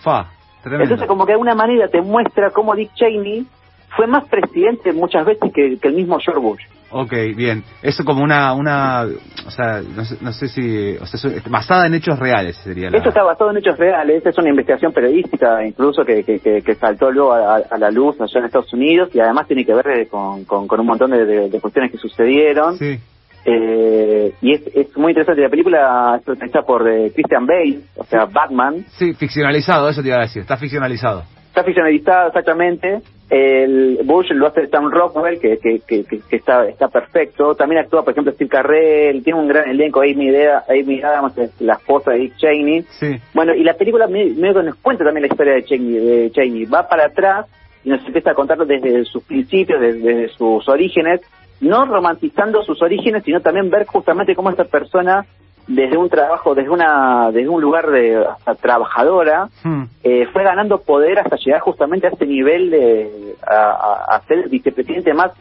Fa. 0.01 0.25
Tremendo. 0.61 0.83
Entonces 0.85 1.07
como 1.07 1.25
que 1.25 1.31
de 1.31 1.33
alguna 1.33 1.55
manera 1.55 1.89
te 1.89 2.01
muestra 2.01 2.49
cómo 2.51 2.73
Dick 2.73 2.93
Cheney 2.93 3.45
fue 3.95 4.07
más 4.07 4.27
presidente 4.29 4.91
muchas 4.93 5.25
veces 5.25 5.51
que, 5.53 5.77
que 5.79 5.87
el 5.87 5.93
mismo 5.95 6.17
George 6.19 6.41
Bush. 6.41 6.61
Ok, 6.95 7.11
bien. 7.35 7.63
Eso 7.81 8.03
como 8.05 8.23
una, 8.23 8.53
una, 8.53 9.05
o 9.47 9.49
sea, 9.51 9.81
no 9.95 10.05
sé, 10.05 10.17
no 10.21 10.31
sé 10.31 10.47
si, 10.47 10.95
o 10.97 11.05
sea, 11.07 11.31
basada 11.49 11.87
en 11.87 11.95
hechos 11.95 12.19
reales 12.19 12.55
sería 12.57 12.91
la... 12.91 12.97
Esto 12.97 13.09
está 13.09 13.23
basado 13.23 13.49
en 13.49 13.57
hechos 13.57 13.77
reales, 13.79 14.23
es 14.23 14.37
una 14.37 14.49
investigación 14.49 14.93
periodística 14.93 15.65
incluso 15.65 16.05
que, 16.05 16.23
que, 16.23 16.39
que- 16.39 16.61
que 16.61 16.75
saltó 16.75 17.09
luego 17.11 17.33
a, 17.33 17.55
a 17.55 17.77
la 17.79 17.89
luz 17.89 18.21
allá 18.21 18.39
en 18.39 18.45
Estados 18.45 18.71
Unidos 18.73 19.09
y 19.13 19.19
además 19.19 19.47
tiene 19.47 19.65
que 19.65 19.73
ver 19.73 19.87
eh, 19.87 20.07
con, 20.07 20.45
con, 20.45 20.67
con 20.67 20.79
un 20.81 20.85
montón 20.85 21.09
de, 21.11 21.25
de- 21.25 21.49
de 21.49 21.59
cuestiones 21.59 21.91
que 21.91 21.97
sucedieron. 21.97 22.77
Sí. 22.77 22.99
Eh, 23.45 24.33
y 24.41 24.53
es, 24.53 24.61
es 24.73 24.95
muy 24.97 25.11
interesante, 25.11 25.41
la 25.41 25.49
película 25.49 26.15
es 26.17 26.23
protagonizada 26.23 26.65
por 26.65 26.87
eh, 26.87 27.11
Christian 27.13 27.45
Bale, 27.45 27.79
o 27.97 28.03
sea, 28.05 28.25
Batman. 28.25 28.85
Sí, 28.97 29.13
ficcionalizado, 29.15 29.89
eso 29.89 30.01
te 30.01 30.07
iba 30.09 30.17
a 30.17 30.21
decir, 30.21 30.43
está 30.43 30.57
ficcionalizado. 30.57 31.23
Está 31.53 31.63
ficcionalizado 31.63 32.29
exactamente. 32.29 33.01
El 33.29 33.99
Bush 34.05 34.31
lo 34.31 34.47
hace 34.47 34.67
Tom 34.67 34.89
Rockwell, 34.89 35.39
que, 35.39 35.59
que, 35.59 35.79
que, 35.87 36.03
está, 36.35 36.67
está 36.67 36.87
perfecto. 36.87 37.53
También 37.53 37.81
actúa, 37.81 38.03
por 38.03 38.11
ejemplo, 38.11 38.33
Steve 38.33 38.49
Carrell. 38.49 39.23
Tiene 39.23 39.39
un 39.39 39.47
gran 39.47 39.69
elenco. 39.69 40.01
Amy, 40.01 40.29
Dea- 40.31 40.63
Amy 40.67 41.01
Adams, 41.03 41.37
es 41.37 41.61
la 41.61 41.73
esposa 41.73 42.11
de 42.11 42.17
Dick 42.19 42.37
Cheney. 42.37 42.81
Sí. 42.99 43.15
Bueno, 43.35 43.53
y 43.53 43.63
la 43.63 43.75
película 43.75 44.07
me- 44.07 44.25
medio 44.31 44.55
que 44.55 44.63
nos 44.63 44.75
cuenta 44.77 45.03
también 45.03 45.21
la 45.27 45.27
historia 45.27 45.53
de 45.53 45.63
Cheney, 45.63 45.93
de 45.93 46.31
Cheney. 46.31 46.65
Va 46.65 46.87
para 46.87 47.05
atrás 47.05 47.45
y 47.83 47.89
nos 47.89 48.03
empieza 48.05 48.31
a 48.31 48.35
contar 48.35 48.57
desde 48.65 49.05
sus 49.05 49.23
principios, 49.23 49.79
desde, 49.79 49.99
desde 49.99 50.29
sus 50.29 50.67
orígenes, 50.67 51.21
no 51.61 51.85
romantizando 51.85 52.63
sus 52.63 52.81
orígenes, 52.81 53.23
sino 53.23 53.41
también 53.41 53.69
ver 53.69 53.85
justamente 53.85 54.35
cómo 54.35 54.49
esta 54.49 54.65
persona, 54.65 55.25
desde 55.67 55.97
un 55.97 56.09
trabajo, 56.09 56.53
desde 56.55 56.69
una 56.69 57.31
desde 57.31 57.47
un 57.49 57.61
lugar 57.61 57.89
de 57.89 58.17
hasta 58.25 58.55
trabajadora, 58.55 59.47
Hmm. 59.63 59.83
eh, 60.03 60.27
fue 60.33 60.43
ganando 60.43 60.79
poder 60.81 61.19
hasta 61.19 61.37
llegar 61.37 61.61
justamente 61.61 62.07
a 62.07 62.09
este 62.11 62.25
nivel 62.25 62.69
de 62.71 63.35
a, 63.47 63.55
a- 63.55 64.15
a 64.15 64.21
ser 64.27 64.39
el 64.39 64.49
vicepresidente 64.49 65.13
más 65.13 65.31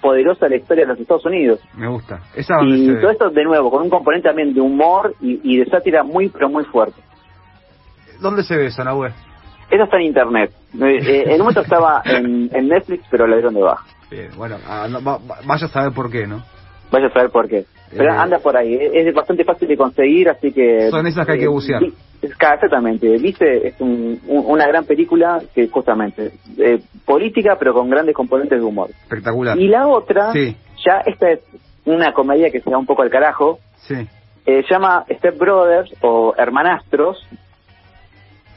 poderoso 0.00 0.44
de 0.44 0.50
la 0.50 0.56
historia 0.56 0.84
de 0.84 0.92
los 0.92 1.00
Estados 1.00 1.24
Unidos. 1.26 1.60
Me 1.76 1.88
gusta. 1.88 2.20
Esa 2.34 2.54
Y 2.64 2.86
se... 2.86 2.94
todo 2.96 3.10
esto 3.10 3.30
de 3.30 3.44
nuevo, 3.44 3.70
con 3.70 3.82
un 3.82 3.90
componente 3.90 4.28
también 4.28 4.54
de 4.54 4.60
humor 4.60 5.14
y, 5.20 5.40
y 5.42 5.58
de 5.58 5.66
sátira 5.70 6.02
muy, 6.02 6.28
pero 6.28 6.48
muy 6.48 6.64
fuerte. 6.64 7.00
¿Dónde 8.20 8.42
se 8.44 8.56
ve 8.56 8.66
eso, 8.66 8.82
Nahue? 8.84 9.08
Eso 9.70 9.84
está 9.84 9.96
en 9.96 10.02
internet. 10.04 10.52
Eh, 10.80 10.98
eh, 11.02 11.24
en 11.26 11.32
un 11.34 11.38
momento 11.40 11.60
estaba 11.60 12.00
en, 12.04 12.48
en 12.54 12.68
Netflix, 12.68 13.04
pero 13.10 13.26
la 13.26 13.36
dieron 13.36 13.54
de 13.54 13.62
baja. 13.62 13.84
Bien, 14.10 14.28
bueno, 14.36 14.56
ah, 14.66 14.86
no, 14.88 15.02
va- 15.02 15.18
vaya 15.44 15.66
a 15.66 15.68
saber 15.70 15.92
por 15.92 16.10
qué, 16.10 16.26
¿no? 16.26 16.42
Vaya 16.92 17.08
a 17.08 17.12
saber 17.12 17.30
por 17.30 17.48
qué. 17.48 17.64
Pero 17.90 18.12
Eh, 18.12 18.16
anda 18.16 18.38
por 18.38 18.56
ahí. 18.56 18.74
Es 18.74 19.06
es 19.06 19.14
bastante 19.14 19.44
fácil 19.44 19.68
de 19.68 19.76
conseguir, 19.76 20.28
así 20.28 20.52
que... 20.52 20.90
Son 20.90 21.06
esas 21.06 21.24
que 21.26 21.32
hay 21.32 21.38
que 21.38 21.46
bucear. 21.48 21.80
Vi- 21.82 21.92
es- 22.22 22.34
claro, 22.36 22.54
exactamente. 22.56 23.08
Vice 23.18 23.68
es 23.68 23.80
un- 23.80 24.20
un- 24.26 24.44
una 24.46 24.66
gran 24.66 24.84
película 24.84 25.40
que 25.54 25.68
justamente... 25.68 26.32
eh, 26.58 26.80
política, 27.04 27.56
pero 27.58 27.72
con 27.74 27.88
grandes 27.88 28.14
componentes 28.14 28.58
de 28.58 28.64
humor. 28.64 28.90
Espectacular. 28.90 29.56
Y 29.58 29.68
la 29.68 29.86
otra, 29.86 30.32
Sí. 30.32 30.56
ya 30.84 31.00
esta 31.06 31.30
es 31.30 31.40
una 31.84 32.12
comedia 32.12 32.50
que 32.50 32.60
se 32.60 32.68
da 32.70 32.78
un 32.78 32.86
poco 32.86 33.02
al 33.02 33.10
carajo. 33.10 33.58
Sí. 33.78 33.94
eh, 34.48 34.62
se 34.62 34.74
llama 34.74 35.04
Step 35.10 35.36
Brothers 35.38 35.92
o 36.02 36.32
Hermanastros. 36.38 37.24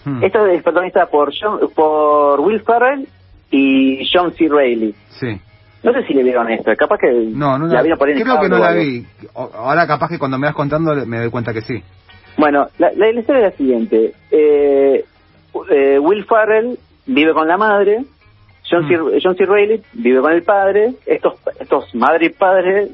Hmm. 0.05 0.23
Esta 0.23 0.51
es 0.51 0.63
protagonizada 0.63 1.07
por, 1.07 1.31
John- 1.39 1.59
por 1.75 2.39
Will 2.41 2.61
Ferrell 2.61 3.07
y 3.51 4.07
John 4.11 4.31
C. 4.33 4.47
Reilly. 4.47 4.93
Sí. 5.19 5.39
No 5.83 5.93
sé 5.93 6.03
si 6.07 6.13
le 6.13 6.23
vieron 6.23 6.49
esta, 6.51 6.75
capaz 6.75 6.97
que 6.97 7.11
No, 7.11 7.57
no 7.57 7.67
la, 7.67 7.75
la, 7.75 7.81
vieron 7.81 7.99
por 7.99 8.09
ahí 8.09 8.21
Creo 8.21 8.39
que 8.39 8.49
no 8.49 8.59
la 8.59 8.73
vi. 8.73 9.05
Ahora 9.33 9.87
capaz 9.87 10.09
que 10.09 10.19
cuando 10.19 10.37
me 10.37 10.47
vas 10.47 10.55
contando 10.55 10.93
me 11.05 11.19
doy 11.19 11.29
cuenta 11.29 11.53
que 11.53 11.61
sí. 11.61 11.81
Bueno, 12.37 12.67
la, 12.77 12.91
la, 12.95 13.11
la 13.11 13.19
historia 13.19 13.47
es 13.47 13.51
la 13.51 13.57
siguiente. 13.57 14.13
Eh, 14.31 15.05
eh, 15.69 15.99
Will 15.99 16.25
Ferrell 16.25 16.77
vive 17.05 17.33
con 17.33 17.47
la 17.47 17.57
madre, 17.57 18.03
John, 18.69 18.87
C. 18.87 18.97
Mm. 18.97 19.19
John 19.23 19.35
C. 19.35 19.45
Reilly 19.45 19.81
vive 19.93 20.21
con 20.21 20.31
el 20.31 20.43
padre, 20.43 20.93
estos, 21.05 21.35
estos 21.59 21.93
madre 21.95 22.27
y 22.27 22.29
padre 22.29 22.87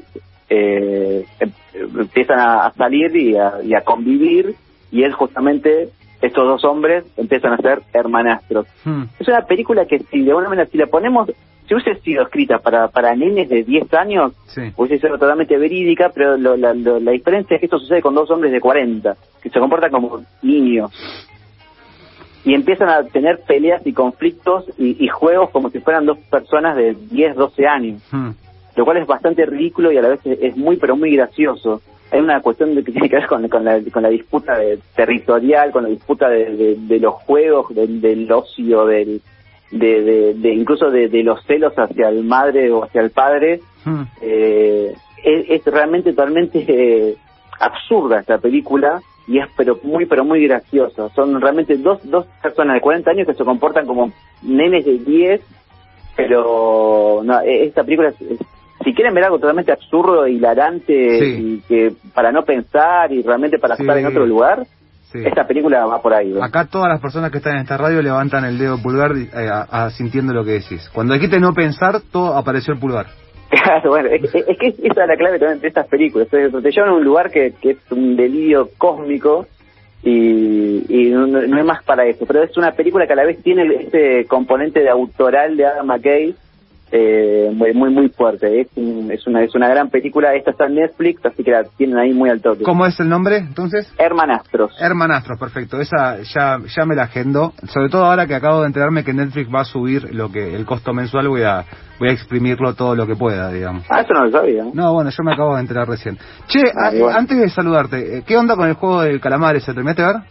eh, 0.50 1.26
em- 1.40 1.52
empiezan 2.00 2.40
a, 2.40 2.68
a 2.68 2.74
salir 2.74 3.16
y 3.16 3.36
a, 3.36 3.56
y 3.64 3.74
a 3.74 3.82
convivir 3.82 4.56
y 4.92 5.04
él 5.04 5.12
justamente, 5.14 5.90
estos 6.26 6.46
dos 6.48 6.64
hombres 6.66 7.06
empiezan 7.18 7.54
a 7.54 7.58
ser 7.58 7.82
hermanastros. 7.94 8.68
Hmm. 8.84 9.04
Es 9.20 9.28
una 9.28 9.42
película 9.46 9.86
que 9.86 10.00
si 10.00 10.22
de 10.22 10.30
alguna 10.32 10.50
manera 10.50 10.68
si 10.70 10.78
la 10.78 10.88
ponemos, 10.88 11.30
si 11.68 11.74
hubiese 11.74 11.96
sido 12.02 12.24
escrita 12.24 12.60
para, 12.60 12.88
para 12.90 13.16
nenes 13.16 13.50
de 13.50 13.64
10 13.64 13.94
años, 13.94 14.34
Sí. 14.48 14.62
hubiese 14.76 15.00
sido 15.08 15.18
totalmente 15.18 15.58
verídica, 15.58 16.12
pero 16.14 16.38
lo- 16.38 16.56
la, 16.58 16.74
lo- 16.74 17.00
la 17.00 17.12
diferencia 17.12 17.56
es 17.56 17.60
que 17.60 17.66
esto 17.66 17.80
sucede 17.80 18.02
con 18.02 18.14
dos 18.16 18.30
hombres 18.32 18.52
de 18.52 18.60
40, 18.62 19.16
que 19.42 19.50
se 19.50 19.60
comportan 19.60 19.92
como 19.92 20.22
niños. 20.42 20.92
Y 22.44 22.54
empiezan 22.54 22.90
a 22.90 23.04
tener 23.04 23.40
peleas 23.48 23.82
y 23.88 23.94
conflictos 23.94 24.66
y, 24.78 25.04
y 25.04 25.08
juegos 25.08 25.50
como 25.50 25.72
si 25.72 25.80
fueran 25.80 26.06
dos 26.06 26.20
personas 26.30 26.76
de 26.78 26.96
10, 27.10 27.36
12 27.36 27.66
años, 27.68 28.02
Hmm. 28.12 28.30
lo 28.76 28.86
cual 28.86 28.98
es 28.98 29.08
bastante 29.08 29.46
ridículo 29.46 29.92
y 29.92 29.98
a 29.98 30.02
la 30.04 30.10
vez 30.10 30.20
es, 30.26 30.38
es 30.42 30.58
muy, 30.58 30.78
pero 30.78 30.96
muy 30.96 31.16
gracioso. 31.16 31.82
Hay 32.12 32.20
una 32.22 32.40
cuestión 32.42 32.76
de 32.76 32.84
que 32.84 32.92
tiene 32.92 33.10
que 33.10 33.16
ver 33.18 33.28
con, 33.28 33.48
con 33.50 33.66
la, 33.66 33.80
con 33.92 34.04
la 34.04 34.10
disputa 34.10 34.58
de- 34.58 34.80
territorial, 34.96 35.72
con 35.72 35.84
la 35.84 35.90
disputa 35.90 36.30
de, 36.30 36.56
de- 36.56 36.76
de 36.80 37.00
los 37.00 37.16
juegos, 37.16 37.74
del, 37.74 38.00
del 38.02 38.32
ocio, 38.32 38.86
del, 38.86 39.22
de, 39.72 40.54
incluso 40.54 40.92
de, 40.92 41.10
de 41.10 41.24
los 41.24 41.44
celos 41.46 41.74
hacia 41.78 42.10
el 42.10 42.24
madre 42.24 42.72
o 42.72 42.84
hacia 42.84 43.02
el 43.02 43.10
padre, 43.12 43.60
Hmm. 43.84 44.02
eh, 44.22 44.94
es, 45.24 45.46
es 45.50 45.66
realmente 45.66 46.12
totalmente 46.12 46.66
eh, 46.68 47.16
absurda 47.60 48.20
esta 48.20 48.40
película 48.40 49.00
y 49.28 49.38
es 49.38 49.46
pero 49.56 49.80
muy 49.84 50.06
pero 50.08 50.24
muy 50.26 50.44
graciosa. 50.48 51.10
Son 51.10 51.40
realmente 51.40 51.78
dos, 51.78 52.00
dos 52.10 52.26
personas 52.42 52.76
de 52.76 52.82
40 52.82 53.12
años 53.12 53.28
que 53.28 53.34
se 53.36 53.44
comportan 53.46 53.86
como 53.86 54.12
nenes 54.42 54.86
de 54.86 54.98
10, 55.00 55.42
pero 56.16 57.22
no, 57.24 57.42
e- 57.42 57.66
esta 57.66 57.84
película 57.84 58.10
es- 58.10 58.22
es- 58.22 58.40
si 58.86 58.94
quieren 58.94 59.14
ver 59.14 59.26
algo 59.26 59.38
totalmente 59.40 59.74
absurdo, 59.74 60.26
hilarante 60.28 61.20
Sí. 61.20 61.36
y 61.38 61.68
que 61.68 61.92
para 62.14 62.32
no 62.32 62.44
pensar 62.46 63.12
y 63.12 63.22
realmente 63.22 63.60
para 63.60 63.76
Sí. 63.76 63.84
estar 63.84 63.98
en 63.98 64.06
otro 64.06 64.26
lugar, 64.26 64.64
Sí. 65.12 65.20
esta 65.26 65.46
película 65.46 65.86
va 65.86 66.02
por 66.02 66.14
ahí. 66.14 66.34
Acá 66.42 66.66
todas 66.66 66.88
las 66.90 67.02
personas 67.02 67.32
que 67.32 67.40
están 67.40 67.56
en 67.56 67.62
esta 67.64 67.76
radio 67.78 68.02
levantan 68.02 68.46
el 68.46 68.58
dedo 68.58 68.82
pulgar 68.82 69.12
eh, 69.18 69.30
a- 69.52 69.86
a- 69.86 69.90
sintiendo 69.92 70.34
lo 70.34 70.46
que 70.46 70.52
decís. 70.52 70.90
Cuando 70.94 71.14
dijiste 71.16 71.40
no 71.40 71.52
pensar, 71.54 72.00
todo 72.12 72.38
apareció 72.38 72.74
el 72.74 72.80
pulgar. 72.80 73.08
Claro, 73.64 73.90
bueno, 73.92 74.10
es, 74.10 74.32
que 74.32 74.40
esa 74.40 75.04
es 75.04 75.08
la 75.08 75.16
clave 75.18 75.40
también 75.40 75.62
de 75.62 75.68
estas 75.68 75.88
películas. 75.88 76.28
Te, 76.30 76.50
te 76.50 76.72
llevan 76.72 76.90
a 76.90 76.94
un 76.94 77.04
lugar 77.04 77.30
que, 77.32 77.54
que 77.62 77.72
es 77.72 77.78
un 77.92 78.16
delirio 78.16 78.70
cósmico 78.78 79.46
y, 80.04 80.84
y 80.90 81.10
no, 81.12 81.26
no- 81.28 81.58
es 81.58 81.66
más 81.66 81.84
para 81.84 82.06
eso. 82.06 82.26
Pero 82.26 82.44
es 82.44 82.56
una 82.58 82.72
película 82.72 83.08
que 83.08 83.14
a 83.14 83.16
la 83.16 83.26
vez 83.26 83.42
tiene 83.44 83.64
este 83.76 84.26
componente 84.26 84.82
de 84.82 84.90
autoral 84.90 85.58
de 85.58 85.66
Adam 85.66 85.88
McKay 85.88 86.36
eh, 86.98 87.52
muy, 87.54 87.74
muy 87.74 87.90
muy 87.90 88.10
fuerte. 88.10 88.62
Es, 88.62 88.68
es, 88.78 89.28
una, 89.28 89.44
es 89.44 89.54
una 89.54 89.68
gran 89.68 89.90
película. 89.90 90.34
Esta 90.34 90.52
está 90.52 90.68
en 90.68 90.76
Netflix, 90.76 91.26
así 91.26 91.44
que 91.44 91.52
la 91.52 91.64
tienen 91.78 91.98
ahí 91.98 92.14
muy 92.14 92.30
al 92.30 92.42
toque. 92.42 92.64
¿Cómo 92.64 92.86
es 92.86 92.98
el 93.00 93.10
nombre 93.10 93.38
entonces? 93.38 93.92
Hermanastros. 93.98 94.72
Hermanastros, 94.80 95.38
perfecto. 95.38 95.80
Esa 95.82 96.20
ya, 96.22 96.60
ya 96.66 96.86
me 96.86 96.96
la 96.96 97.04
agendo. 97.04 97.54
Sobre 97.68 97.90
todo 97.90 98.06
ahora 98.06 98.28
que 98.28 98.36
acabo 98.36 98.62
de 98.62 98.68
enterarme 98.68 99.04
que 99.04 99.14
Netflix 99.14 99.54
va 99.54 99.62
a 99.62 99.66
subir 99.66 100.14
lo 100.16 100.32
que 100.32 100.56
el 100.56 100.66
costo 100.66 100.94
mensual, 100.94 101.28
voy 101.28 101.44
a 101.44 101.66
voy 102.00 102.10
a 102.10 102.12
exprimirlo 102.14 102.74
todo 102.76 102.96
lo 102.96 103.06
que 103.08 103.16
pueda, 103.16 103.52
digamos. 103.52 103.86
Ah, 103.90 104.02
eso 104.02 104.14
no 104.14 104.26
lo 104.26 104.32
sabía. 104.32 104.64
¿no? 104.64 104.72
No, 104.74 104.94
bueno, 104.94 105.10
yo 105.10 105.24
me 105.24 105.34
acabo 105.34 105.56
de 105.56 105.62
enterar 105.62 105.88
recién. 105.88 106.18
Che, 106.48 106.62
Ah, 106.76 106.90
a- 106.90 107.18
antes 107.18 107.38
de 107.38 107.50
saludarte, 107.50 108.18
eh, 108.18 108.24
¿qué 108.26 108.38
onda 108.38 108.56
con 108.56 108.68
el 108.68 108.74
juego 108.76 109.02
del 109.02 109.20
calamar 109.20 109.56
ese? 109.56 109.74
¿Terminaste 109.74 110.02
de 110.02 110.08
ver? 110.14 110.22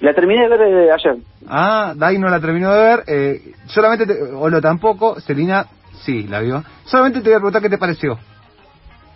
La 0.00 0.12
terminé 0.14 0.42
de 0.42 0.48
ver 0.48 0.60
eh, 0.60 0.90
ayer. 0.92 1.16
Ah, 1.48 1.94
Dai 1.96 2.18
no 2.18 2.28
la 2.28 2.38
terminó 2.38 2.70
de 2.74 2.82
ver. 2.82 3.02
Eh, 3.06 3.40
solamente, 3.66 4.04
te, 4.06 4.20
Olo 4.34 4.60
tampoco. 4.60 5.18
Celina, 5.20 5.64
sí, 6.04 6.24
la 6.28 6.40
vio. 6.40 6.62
Solamente 6.84 7.20
te 7.20 7.28
voy 7.30 7.34
a 7.34 7.38
preguntar 7.38 7.62
qué 7.62 7.68
te 7.70 7.78
pareció. 7.78 8.18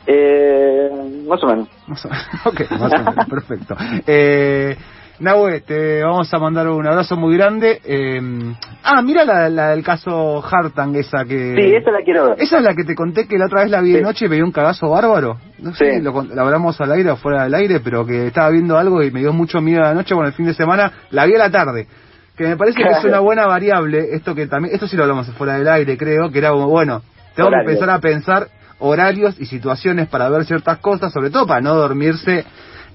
Eh, 0.07 0.91
más 1.29 1.43
o 1.43 1.47
menos. 1.47 1.69
Más 1.87 2.05
o- 2.05 2.09
ok, 2.49 2.71
más 2.73 2.93
o 2.93 2.99
menos, 2.99 3.27
perfecto. 3.29 3.77
Eh, 4.07 4.77
Nahue, 5.21 5.61
te 5.61 6.03
vamos 6.03 6.33
a 6.33 6.39
mandar 6.39 6.67
un 6.69 6.87
abrazo 6.87 7.15
muy 7.15 7.37
grande. 7.37 7.81
Eh, 7.85 8.19
ah, 8.83 9.03
mira 9.03 9.25
la, 9.27 9.51
la 9.51 9.69
del 9.71 9.83
caso 9.85 10.43
Hartang, 10.43 10.97
esa 10.97 11.27
que... 11.27 11.55
Sí, 11.55 11.75
esa 11.75 11.91
la 11.91 11.99
quiero 12.03 12.31
ver. 12.31 12.37
Esa 12.41 12.57
es 12.57 12.63
la 12.65 12.75
que 12.75 12.85
te 12.85 12.95
conté 12.95 13.29
que 13.29 13.37
la 13.37 13.45
otra 13.45 13.61
vez 13.61 13.71
la 13.71 13.83
vi 13.83 13.93
de 13.93 14.01
noche 14.01 14.25
y 14.25 14.29
me 14.31 14.37
dio 14.37 14.47
un 14.47 14.53
cagazo 14.53 14.89
bárbaro. 14.89 15.37
No 15.59 15.75
sé, 15.75 15.97
Sí. 15.97 16.01
lo, 16.01 16.23
la 16.23 16.41
hablamos 16.43 16.81
al 16.81 16.93
aire 16.93 17.11
o 17.11 17.17
fuera 17.17 17.43
del 17.45 17.55
aire, 17.55 17.81
pero 17.81 18.07
que 18.07 18.29
estaba 18.29 18.49
viendo 18.49 18.79
algo 18.79 19.03
y 19.03 19.11
me 19.11 19.21
dio 19.21 19.35
mucho 19.35 19.61
miedo 19.61 19.83
a 19.83 19.89
la 19.89 19.95
noche. 19.95 20.15
Bueno, 20.15 20.29
el 20.29 20.35
fin 20.35 20.47
de 20.47 20.55
semana 20.55 20.91
la 21.11 21.27
vi 21.27 21.35
a 21.35 21.39
la 21.39 21.51
tarde. 21.51 21.87
Que 22.37 22.47
me 22.47 22.57
parece 22.57 22.83
que 22.83 22.89
es 22.89 23.05
una 23.05 23.21
buena 23.21 23.47
variable. 23.47 24.15
Esto 24.15 24.35
que 24.35 24.47
también, 24.47 24.75
esto 24.75 24.87
sí 24.87 24.97
lo 24.97 25.03
hablamos 25.03 25.27
fuera 25.33 25.59
del 25.59 25.69
aire, 25.69 25.97
creo, 25.99 26.31
que 26.31 26.39
era 26.39 26.51
como, 26.51 26.69
bueno, 26.69 27.03
tengo 27.35 27.51
que 27.51 27.57
empezar 27.61 27.91
a 27.91 27.99
pensar 28.01 28.49
horarios 28.79 29.39
y 29.39 29.45
situaciones 29.47 30.09
para 30.09 30.29
ver 30.31 30.45
ciertas 30.47 30.79
cosas, 30.79 31.13
sobre 31.13 31.31
todo 31.31 31.47
para 31.47 31.61
no 31.61 31.75
dormirse 31.75 32.45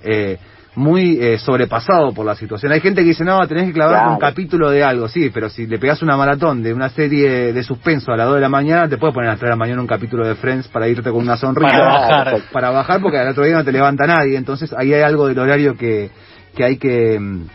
eh, 0.04 0.38
muy 0.76 1.18
eh, 1.22 1.38
sobrepasado 1.38 2.12
por 2.14 2.26
la 2.26 2.36
situación. 2.36 2.72
Hay 2.72 2.82
gente 2.82 3.02
que 3.02 3.10
dice, 3.10 3.24
no, 3.24 3.48
tenés 3.48 3.68
que 3.68 3.74
clavarte 3.74 4.00
Claro. 4.02 4.14
un 4.14 4.20
capítulo 4.20 4.70
de 4.72 4.84
algo, 4.84 5.08
sí, 5.08 5.30
pero 5.34 5.48
si 5.50 5.68
le 5.68 5.78
pegas 5.80 6.02
una 6.02 6.18
maratón 6.18 6.64
de 6.64 6.74
una 6.74 6.90
serie 6.90 7.54
de 7.54 7.64
suspenso 7.64 8.12
a 8.12 8.18
las 8.18 8.26
2 8.26 8.36
de 8.36 8.42
la 8.42 8.50
mañana, 8.50 8.90
te 8.90 8.98
puedes 8.98 9.14
poner 9.14 9.30
a 9.30 9.34
las 9.34 9.40
3 9.40 9.48
de 9.48 9.54
la 9.54 9.56
mañana 9.58 9.80
un 9.82 9.88
capítulo 9.88 10.28
de 10.28 10.36
Friends 10.36 10.68
para 10.68 10.88
irte 10.88 11.10
con 11.12 11.22
una 11.22 11.38
sonrisa. 11.38 11.72
Para 11.72 11.86
bajar. 11.86 12.42
Para 12.52 12.70
bajar, 12.72 13.02
porque 13.02 13.18
al 13.20 13.30
otro 13.30 13.46
día 13.46 13.56
no 13.56 13.64
te 13.64 13.72
levanta 13.72 14.06
nadie. 14.06 14.36
Entonces 14.38 14.74
ahí 14.74 14.94
hay 14.94 15.02
algo 15.04 15.28
del 15.28 15.40
horario 15.40 15.76
que, 15.78 16.10
que 16.56 16.64
hay 16.66 16.78
que, 16.78 17.20
mm, 17.20 17.46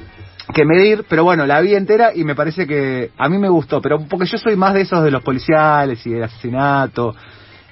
que 0.55 0.65
medir. 0.65 1.05
Pero 1.09 1.25
bueno, 1.25 1.47
la 1.47 1.61
vi 1.61 1.75
entera 1.75 2.11
y 2.15 2.25
me 2.25 2.35
parece 2.35 2.67
que 2.67 3.11
a 3.17 3.29
mí 3.29 3.39
me 3.39 3.49
gustó. 3.49 3.81
Pero 3.81 3.99
porque 4.09 4.27
yo 4.27 4.39
soy 4.39 4.57
más 4.57 4.75
de 4.75 4.83
esos 4.83 5.03
de 5.05 5.11
los 5.11 5.23
policiales 5.23 6.05
y 6.07 6.11
del 6.11 6.25
asesinato 6.25 7.15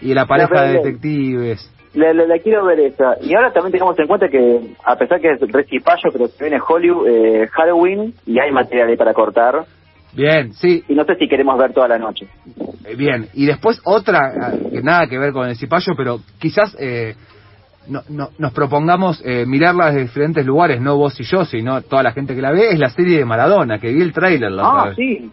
y 0.01 0.09
de 0.11 0.14
la 0.14 0.27
pareja 0.27 0.62
de 0.62 0.73
detectives. 0.75 1.73
La, 1.95 2.12
la- 2.12 2.27
la 2.27 2.38
quiero 2.38 2.64
ver 2.67 2.81
esa. 2.81 3.17
Y 3.23 3.35
ahora 3.35 3.53
también 3.53 3.73
tengamos 3.73 3.99
en 3.99 4.07
cuenta 4.07 4.29
que, 4.29 4.75
a 4.85 4.97
pesar 4.97 5.21
que 5.21 5.33
es 5.33 5.41
recipayo, 5.41 6.11
pero 6.12 6.29
se 6.29 6.45
viene 6.45 6.61
Hollywood, 6.67 7.09
eh, 7.09 7.49
Halloween, 7.53 8.14
y 8.27 8.38
hay 8.38 8.53
material 8.53 8.88
ahí 8.91 8.97
para 8.97 9.14
cortar. 9.14 9.64
Bien, 10.12 10.53
sí, 10.55 10.85
Y 10.88 10.95
no 10.95 11.05
sé 11.05 11.17
si 11.17 11.29
queremos 11.29 11.59
ver 11.59 11.73
toda 11.73 11.87
la 11.88 11.99
noche. 11.99 12.27
Eh, 12.87 12.95
Bien, 12.97 13.29
y 13.35 13.47
después 13.47 13.81
otra, 13.85 14.53
eh, 14.55 14.69
que 14.73 14.83
nada 14.83 15.07
que 15.07 15.19
ver 15.19 15.33
con 15.33 15.49
el 15.49 15.57
cipayo, 15.57 15.93
pero 15.97 16.21
quizás 16.38 16.75
eh, 16.79 17.14
no, 17.88 18.03
no- 18.09 18.31
nos 18.38 18.53
propongamos 18.53 19.20
eh, 19.24 19.44
mirarla 19.46 19.87
desde 19.87 20.01
diferentes 20.03 20.44
lugares, 20.46 20.81
no 20.81 20.96
vos 20.96 21.18
y 21.20 21.24
yo, 21.24 21.44
sino 21.44 21.81
toda 21.83 22.03
la 22.03 22.12
gente 22.12 22.35
que 22.35 22.42
la 22.42 22.53
ve, 22.53 22.70
es 22.70 22.79
la 22.79 22.90
serie 22.90 23.18
de 23.18 23.24
Maradona, 23.24 23.79
que 23.79 23.92
vi 23.92 24.03
el 24.03 24.12
tráiler 24.12 24.51
la 24.53 24.68
otra 24.68 24.83
Ah, 24.83 24.87
vez. 24.87 24.96
sí. 24.96 25.31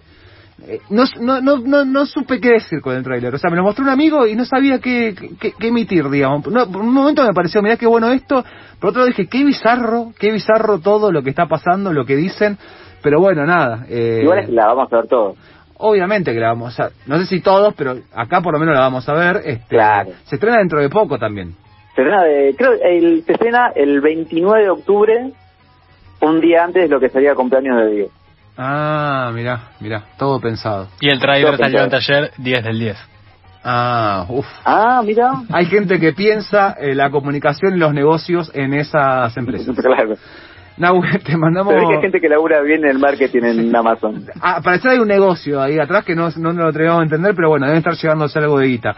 Eh, 0.67 0.79
no, 0.89 1.03
no, 1.19 1.41
no, 1.41 1.57
no, 1.57 1.83
no 1.83 2.05
supe 2.05 2.39
qué 2.39 2.51
decir 2.53 2.79
con 2.81 2.95
el 2.95 3.03
tráiler, 3.03 3.35
o 3.35 3.37
sea, 3.37 3.49
me 3.51 3.57
lo 3.57 3.63
mostró 3.63 3.83
un 3.83 3.89
amigo 3.89 4.25
y 4.25 4.35
no 4.35 4.45
sabía 4.45 4.79
qué, 4.79 5.13
qué, 5.39 5.51
qué 5.59 5.67
emitir, 5.67 6.09
digamos. 6.09 6.47
No, 6.47 6.65
por 6.71 6.81
un 6.81 6.93
momento 6.93 7.23
me 7.25 7.33
pareció, 7.33 7.61
mirá 7.61 7.75
qué 7.75 7.85
bueno 7.85 8.09
esto, 8.11 8.43
por 8.79 8.91
otro 8.91 9.01
lado 9.01 9.07
dije, 9.09 9.27
qué 9.27 9.43
bizarro, 9.43 10.13
qué 10.17 10.31
bizarro 10.31 10.79
todo 10.79 11.11
lo 11.11 11.21
que 11.23 11.29
está 11.31 11.45
pasando, 11.47 11.91
lo 11.91 12.05
que 12.05 12.15
dicen, 12.15 12.57
pero 13.03 13.19
bueno, 13.19 13.45
nada. 13.45 13.85
Eh, 13.89 14.21
Igual 14.23 14.39
es 14.39 14.45
que 14.47 14.53
la 14.53 14.67
vamos 14.67 14.91
a 14.91 14.95
ver 14.95 15.07
todo. 15.07 15.35
Obviamente 15.77 16.33
que 16.33 16.39
la 16.39 16.47
vamos 16.47 16.79
a 16.79 16.89
no 17.05 17.17
sé 17.19 17.25
si 17.25 17.41
todos, 17.41 17.73
pero 17.75 17.97
acá 18.15 18.39
por 18.39 18.53
lo 18.53 18.59
menos 18.59 18.75
la 18.75 18.79
vamos 18.81 19.07
a 19.09 19.13
ver. 19.13 19.41
Este, 19.43 19.65
Claro. 19.67 20.11
Se 20.23 20.35
estrena 20.35 20.59
dentro 20.59 20.79
de 20.79 20.87
poco 20.89 21.17
también. 21.19 21.53
Se 21.95 22.01
estrena, 22.01 22.23
de, 22.23 22.55
creo, 22.58 22.73
el, 22.73 23.23
se 23.23 23.31
estrena 23.31 23.71
el 23.73 24.01
29 24.01 24.63
de 24.63 24.69
octubre, 24.69 25.31
un 26.21 26.41
día 26.41 26.65
antes 26.65 26.84
de 26.84 26.89
lo 26.89 26.99
que 26.99 27.10
sería 27.10 27.36
cumpleaños 27.36 27.77
de 27.77 27.91
Diego. 27.91 28.10
Ah, 28.58 29.31
mirá, 29.34 29.69
mirá, 29.79 30.03
todo 30.17 30.39
pensado. 30.41 30.88
Y 30.99 31.10
el 31.10 31.19
trailer 31.19 31.58
salió 31.58 31.79
pensado. 31.79 31.84
anteayer, 31.84 32.31
10 32.38 32.63
del 32.63 32.79
10. 32.79 32.97
Ah, 33.63 34.25
uff. 34.29 34.45
Ah, 34.65 35.01
mira. 35.05 35.41
Hay 35.51 35.65
gente 35.65 35.99
que 35.99 36.13
piensa 36.13 36.75
eh, 36.79 36.93
la 36.93 37.10
comunicación 37.10 37.75
y 37.75 37.79
los 37.79 37.93
negocios 37.93 38.51
en 38.53 38.73
esas 38.73 39.36
empresas. 39.38 39.75
claro. 39.81 40.15
Nahue, 40.77 41.19
te 41.19 41.38
mandamos... 41.38 41.73
Pero 41.73 41.84
es 41.84 41.89
que 41.89 41.95
hay 41.95 42.01
gente 42.01 42.19
que 42.19 42.27
labura 42.27 42.62
bien 42.62 42.84
en 42.84 42.91
el 42.91 42.99
marketing 42.99 43.43
en 43.43 43.75
Amazon. 43.75 44.25
Ah, 44.41 44.60
parecer 44.62 44.91
hay 44.91 44.99
un 44.99 45.08
negocio 45.08 45.62
ahí 45.62 45.79
atrás 45.79 46.03
que 46.03 46.15
no, 46.15 46.29
no 46.36 46.51
lo 46.51 46.73
tenemos 46.73 46.99
a 46.99 47.03
entender, 47.03 47.34
pero 47.34 47.49
bueno, 47.49 47.65
deben 47.65 47.79
estar 47.79 47.93
llevándose 47.93 48.38
algo 48.39 48.60
de 48.60 48.67
guita. 48.67 48.95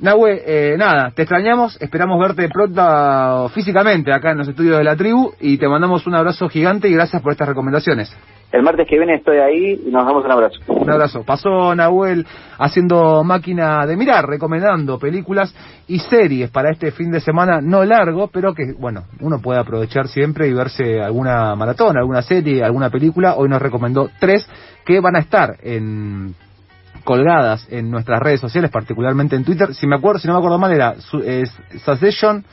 Nahue, 0.00 0.42
eh, 0.46 0.76
nada, 0.78 1.10
te 1.10 1.22
extrañamos, 1.22 1.76
esperamos 1.80 2.18
verte 2.18 2.48
pronto 2.48 3.50
físicamente 3.50 4.10
acá 4.10 4.30
en 4.30 4.38
los 4.38 4.48
estudios 4.48 4.78
de 4.78 4.84
la 4.84 4.96
tribu 4.96 5.32
y 5.38 5.58
te 5.58 5.68
mandamos 5.68 6.06
un 6.06 6.14
abrazo 6.14 6.48
gigante 6.48 6.88
y 6.88 6.94
gracias 6.94 7.20
por 7.20 7.32
estas 7.32 7.48
recomendaciones. 7.48 8.10
El 8.50 8.62
martes 8.62 8.88
que 8.88 8.96
viene 8.96 9.16
estoy 9.16 9.36
ahí 9.36 9.78
y 9.86 9.90
nos 9.90 10.06
damos 10.06 10.24
un 10.24 10.32
abrazo. 10.32 10.58
Un 10.68 10.90
abrazo. 10.90 11.22
Pasó 11.22 11.74
Nahuel 11.74 12.26
haciendo 12.58 13.22
máquina 13.22 13.86
de 13.86 13.96
mirar, 13.96 14.26
recomendando 14.26 14.98
películas 14.98 15.54
y 15.86 15.98
series 15.98 16.50
para 16.50 16.70
este 16.70 16.92
fin 16.92 17.12
de 17.12 17.20
semana 17.20 17.60
no 17.60 17.84
largo, 17.84 18.28
pero 18.28 18.54
que, 18.54 18.72
bueno, 18.78 19.04
uno 19.20 19.38
puede 19.40 19.60
aprovechar 19.60 20.08
siempre 20.08 20.48
y 20.48 20.54
verse 20.54 21.00
alguna 21.00 21.54
maratón, 21.54 21.98
alguna 21.98 22.22
serie, 22.22 22.64
alguna 22.64 22.88
película. 22.88 23.34
Hoy 23.36 23.50
nos 23.50 23.60
recomendó 23.60 24.08
tres 24.18 24.48
que 24.84 24.98
van 24.98 25.16
a 25.16 25.20
estar 25.20 25.56
en 25.62 26.34
colgadas 27.04 27.66
en 27.70 27.90
nuestras 27.90 28.20
redes 28.20 28.40
sociales, 28.40 28.70
particularmente 28.70 29.36
en 29.36 29.44
Twitter. 29.44 29.74
Si 29.74 29.86
me 29.86 29.96
acuerdo, 29.96 30.18
si 30.20 30.26
no 30.28 30.34
me 30.34 30.38
acuerdo 30.38 30.58
mal, 30.58 30.72
era 30.72 30.94
es 31.24 31.52
Succession, 31.84 32.44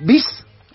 Bis 0.00 0.24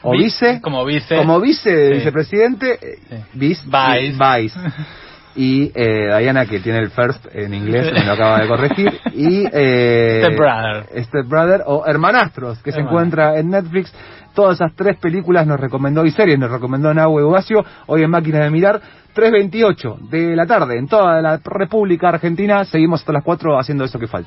o 0.03 0.11
vice, 0.13 0.59
como 0.61 0.83
vice, 0.83 1.15
como 1.17 1.39
vice 1.39 1.87
Sí. 1.89 1.93
vicepresidente, 1.93 2.73
eh, 2.81 2.97
Sí. 3.09 3.15
vice, 3.33 3.63
Vice. 3.65 4.05
y 4.05 4.41
vice. 4.41 4.59
Y 5.33 5.71
eh, 5.73 6.13
Diana, 6.19 6.45
que 6.45 6.59
tiene 6.59 6.79
el 6.79 6.89
first 6.89 7.25
en 7.33 7.53
inglés, 7.53 7.89
me 7.93 8.03
lo 8.03 8.11
acaba 8.11 8.39
de 8.41 8.49
corregir. 8.49 8.99
Y 9.13 9.45
eh, 9.53 10.23
Step 10.25 10.37
Brother. 10.37 11.03
Step 11.05 11.25
Brother 11.25 11.61
o 11.67 11.85
Hermanastros, 11.87 12.61
que 12.61 12.73
se 12.73 12.81
encuentra 12.81 13.39
en 13.39 13.49
Netflix. 13.49 13.93
Todas 14.35 14.55
esas 14.55 14.75
tres 14.75 14.97
películas 14.97 15.47
nos 15.47 15.57
recomendó 15.57 16.05
y 16.05 16.11
series, 16.11 16.37
nos 16.37 16.51
recomendó 16.51 16.93
Nahue 16.93 17.23
Ugacio, 17.23 17.63
hoy 17.87 18.03
en 18.03 18.09
Máquinas 18.09 18.41
de 18.43 18.49
Mirar, 18.49 18.81
3.28 19.13 20.09
de 20.09 20.35
la 20.35 20.45
tarde 20.45 20.77
en 20.77 20.87
toda 20.87 21.21
la 21.21 21.37
República 21.43 22.09
Argentina. 22.09 22.65
Seguimos 22.65 23.01
hasta 23.01 23.13
las 23.13 23.23
4 23.23 23.59
haciendo 23.59 23.83
eso 23.83 23.99
que 23.99 24.07
falta. 24.07 24.19